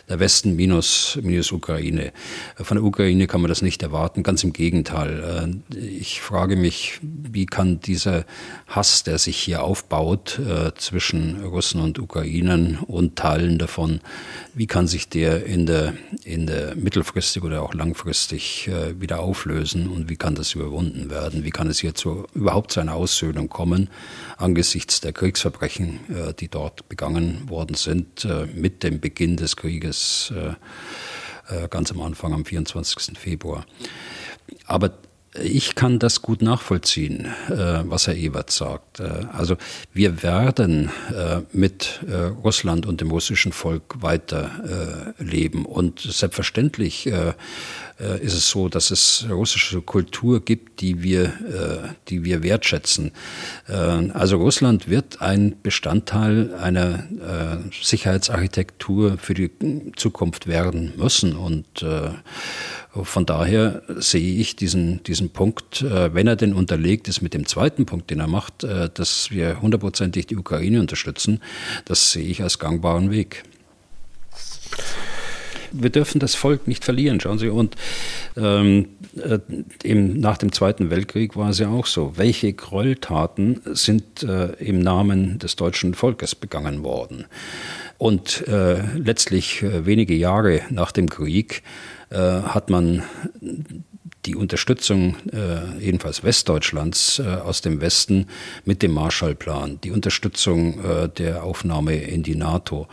[0.09, 2.13] der Westen minus, minus Ukraine.
[2.57, 5.61] Von der Ukraine kann man das nicht erwarten, ganz im Gegenteil.
[5.73, 8.25] Äh, ich frage mich, wie kann dieser
[8.67, 14.01] Hass, der sich hier aufbaut äh, zwischen Russen und Ukrainern und Teilen davon,
[14.55, 15.95] wie kann sich der in der,
[16.25, 21.45] in der mittelfristig oder auch langfristig äh, wieder auflösen und wie kann das überwunden werden?
[21.45, 23.91] Wie kann es hier zu, überhaupt zu einer Aussöhnung kommen
[24.39, 26.01] angesichts der Kriegsverbrechen,
[26.41, 30.55] die dort begangen worden sind äh, mit dem Beginn des Krieges äh,
[31.65, 33.19] äh, ganz am Anfang am 24.
[33.19, 33.67] Februar.
[34.67, 34.93] Aber
[35.35, 39.01] ich kann das gut nachvollziehen, was Herr Ebert sagt.
[39.01, 39.57] Also
[39.93, 40.91] wir werden
[41.53, 42.01] mit
[42.43, 45.67] Russland und dem russischen Volk weiterleben.
[45.67, 47.07] Und selbstverständlich
[48.01, 53.13] äh, ist es so, dass es russische Kultur gibt, die wir, äh, die wir wertschätzen.
[53.69, 59.51] Äh, also Russland wird ein Bestandteil einer äh, Sicherheitsarchitektur für die
[59.97, 62.11] Zukunft werden müssen und äh,
[62.93, 67.47] von daher sehe ich diesen, diesen Punkt, äh, wenn er denn unterlegt ist mit dem
[67.47, 71.41] zweiten Punkt, den er macht, dass wir hundertprozentig die Ukraine unterstützen,
[71.85, 73.45] das sehe ich als gangbaren Weg
[75.73, 77.49] wir dürfen das Volk nicht verlieren, schauen Sie.
[77.49, 77.77] Und
[78.37, 79.39] ähm, äh,
[79.83, 82.15] im, nach dem Zweiten Weltkrieg war es ja auch so.
[82.17, 87.27] Welche Gräueltaten sind äh, im Namen des deutschen Volkes begangen worden?
[87.99, 91.63] Und äh, letztlich äh, wenige Jahre nach dem Krieg
[92.11, 93.03] äh, hat man
[94.27, 98.27] die Unterstützung äh, jedenfalls Westdeutschlands äh, aus dem Westen
[98.65, 102.87] mit dem Marshallplan, die Unterstützung äh, der Aufnahme in die NATO.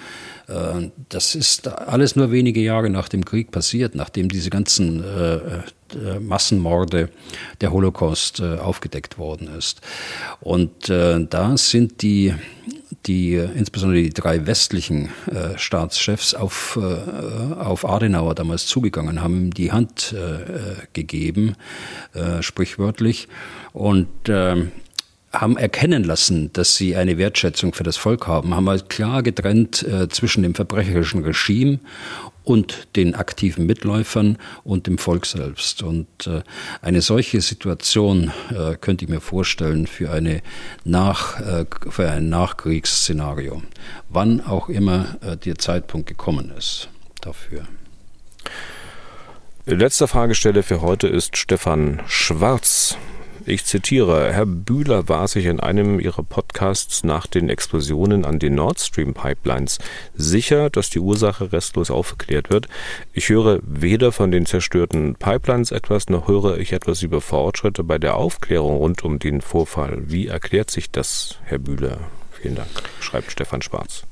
[0.48, 6.20] Äh, das ist alles nur wenige Jahre nach dem Krieg passiert, nachdem diese ganzen äh,
[6.20, 7.10] Massenmorde
[7.62, 9.80] der Holocaust aufgedeckt worden ist.
[10.42, 12.34] Und da sind die
[13.06, 19.72] die insbesondere die drei westlichen äh, Staatschefs auf, äh, auf Adenauer damals zugegangen, haben die
[19.72, 21.56] Hand äh, gegeben,
[22.42, 23.28] sprichwörtlich,
[23.74, 24.72] und ähm,
[25.32, 29.84] haben erkennen lassen, dass sie eine Wertschätzung für das Volk haben, haben halt klar getrennt
[29.84, 31.80] äh, zwischen dem verbrecherischen Regime
[32.48, 35.84] und den aktiven Mitläufern und dem Volk selbst.
[35.84, 36.44] Und äh,
[36.82, 40.42] eine solche Situation äh, könnte ich mir vorstellen für, eine
[40.86, 43.64] Nach, äh, für ein Nachkriegsszenario,
[44.08, 46.90] wann auch immer der Zeitpunkt gekommen ist
[47.22, 47.64] dafür.
[49.66, 52.98] Letzte Fragestelle für heute ist Stefan Schwarz.
[53.50, 58.56] Ich zitiere, Herr Bühler war sich in einem Ihrer Podcasts nach den Explosionen an den
[58.56, 59.80] Nord Stream Pipelines
[60.14, 62.68] sicher, dass die Ursache restlos aufgeklärt wird.
[63.14, 67.98] Ich höre weder von den zerstörten Pipelines etwas, noch höre ich etwas über Fortschritte bei
[67.98, 70.02] der Aufklärung rund um den Vorfall.
[70.08, 72.00] Wie erklärt sich das, Herr Bühler?
[72.32, 72.68] Vielen Dank,
[73.00, 74.07] schreibt Stefan Schwarz.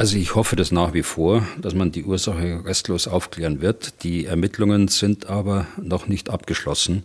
[0.00, 4.02] Also ich hoffe das nach wie vor, dass man die Ursache restlos aufklären wird.
[4.02, 7.04] Die Ermittlungen sind aber noch nicht abgeschlossen.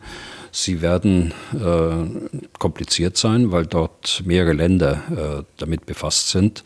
[0.53, 6.63] Sie werden äh, kompliziert sein, weil dort mehrere Länder äh, damit befasst sind.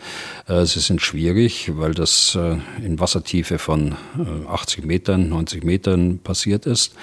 [0.47, 3.95] Äh, sie sind schwierig, weil das äh, in Wassertiefe von
[4.47, 6.93] 80 äh, Metern, 90 Metern passiert ist.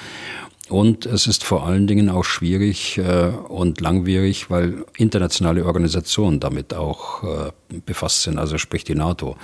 [0.68, 6.74] Und es ist vor allen Dingen auch schwierig äh, und langwierig, weil internationale Organisationen damit
[6.74, 7.52] auch
[7.84, 9.36] befasst sind, also sprich die NATO.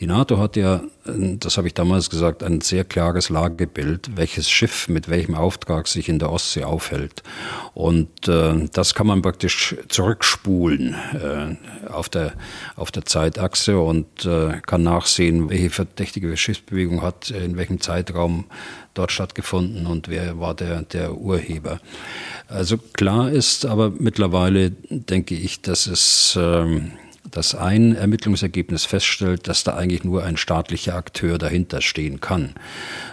[0.00, 4.88] Die NATO hat ja, das habe ich damals gesagt, ein sehr klares Lagebild, welches Schiff
[4.88, 7.22] mit welchem Auftrag sich in der Ostsee aufhält.
[7.74, 12.32] Und äh, das kann man praktisch zurückspulen äh, auf, der,
[12.76, 18.46] auf der Zeitachse und äh, kann nachsehen, welche verdächtige Schiffsbewegung hat in welchem Zeitraum
[18.94, 21.80] dort stattgefunden und wer war der, der Urheber.
[22.48, 26.92] Also klar ist aber mittlerweile, denke ich, dass es ähm,
[27.36, 32.54] dass ein Ermittlungsergebnis feststellt, dass da eigentlich nur ein staatlicher Akteur dahinter stehen kann.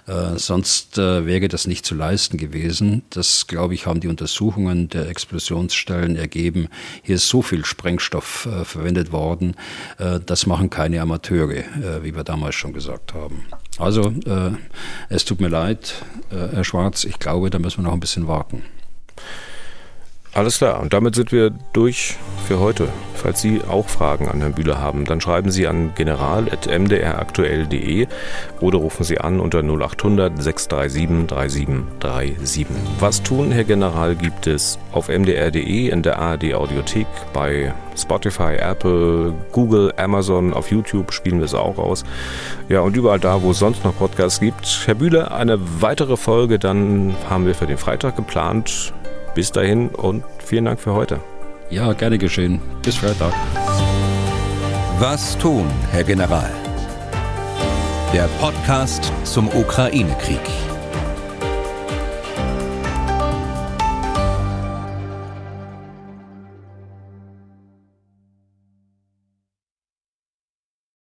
[0.07, 3.03] Äh, sonst äh, wäre das nicht zu leisten gewesen.
[3.09, 6.69] Das, glaube ich, haben die Untersuchungen der Explosionsstellen ergeben.
[7.01, 9.55] Hier ist so viel Sprengstoff äh, verwendet worden.
[9.97, 13.43] Äh, das machen keine Amateure, äh, wie wir damals schon gesagt haben.
[13.77, 14.51] Also, äh,
[15.09, 15.95] es tut mir leid,
[16.29, 17.03] Herr Schwarz.
[17.03, 18.63] Ich glaube, da müssen wir noch ein bisschen warten.
[20.35, 22.15] Alles klar, und damit sind wir durch
[22.47, 22.87] für heute.
[23.13, 28.07] Falls Sie auch Fragen an Herrn Bühler haben, dann schreiben Sie an general.mdraktuell.de
[28.59, 32.65] oder rufen Sie an unter 0800 637 3737.
[32.99, 39.35] Was tun, Herr General, gibt es auf mdr.de, in der ARD Audiothek, bei Spotify, Apple,
[39.51, 42.03] Google, Amazon, auf YouTube spielen wir es auch aus.
[42.69, 44.81] Ja, und überall da, wo es sonst noch Podcasts gibt.
[44.87, 48.93] Herr Bühler, eine weitere Folge dann haben wir für den Freitag geplant.
[49.35, 51.19] Bis dahin und vielen Dank für heute.
[51.69, 52.61] Ja, gerne geschehen.
[52.83, 53.33] Bis Freitag.
[54.99, 56.51] Was tun, Herr General?
[58.13, 60.72] Der Podcast zum Ukraine-Krieg.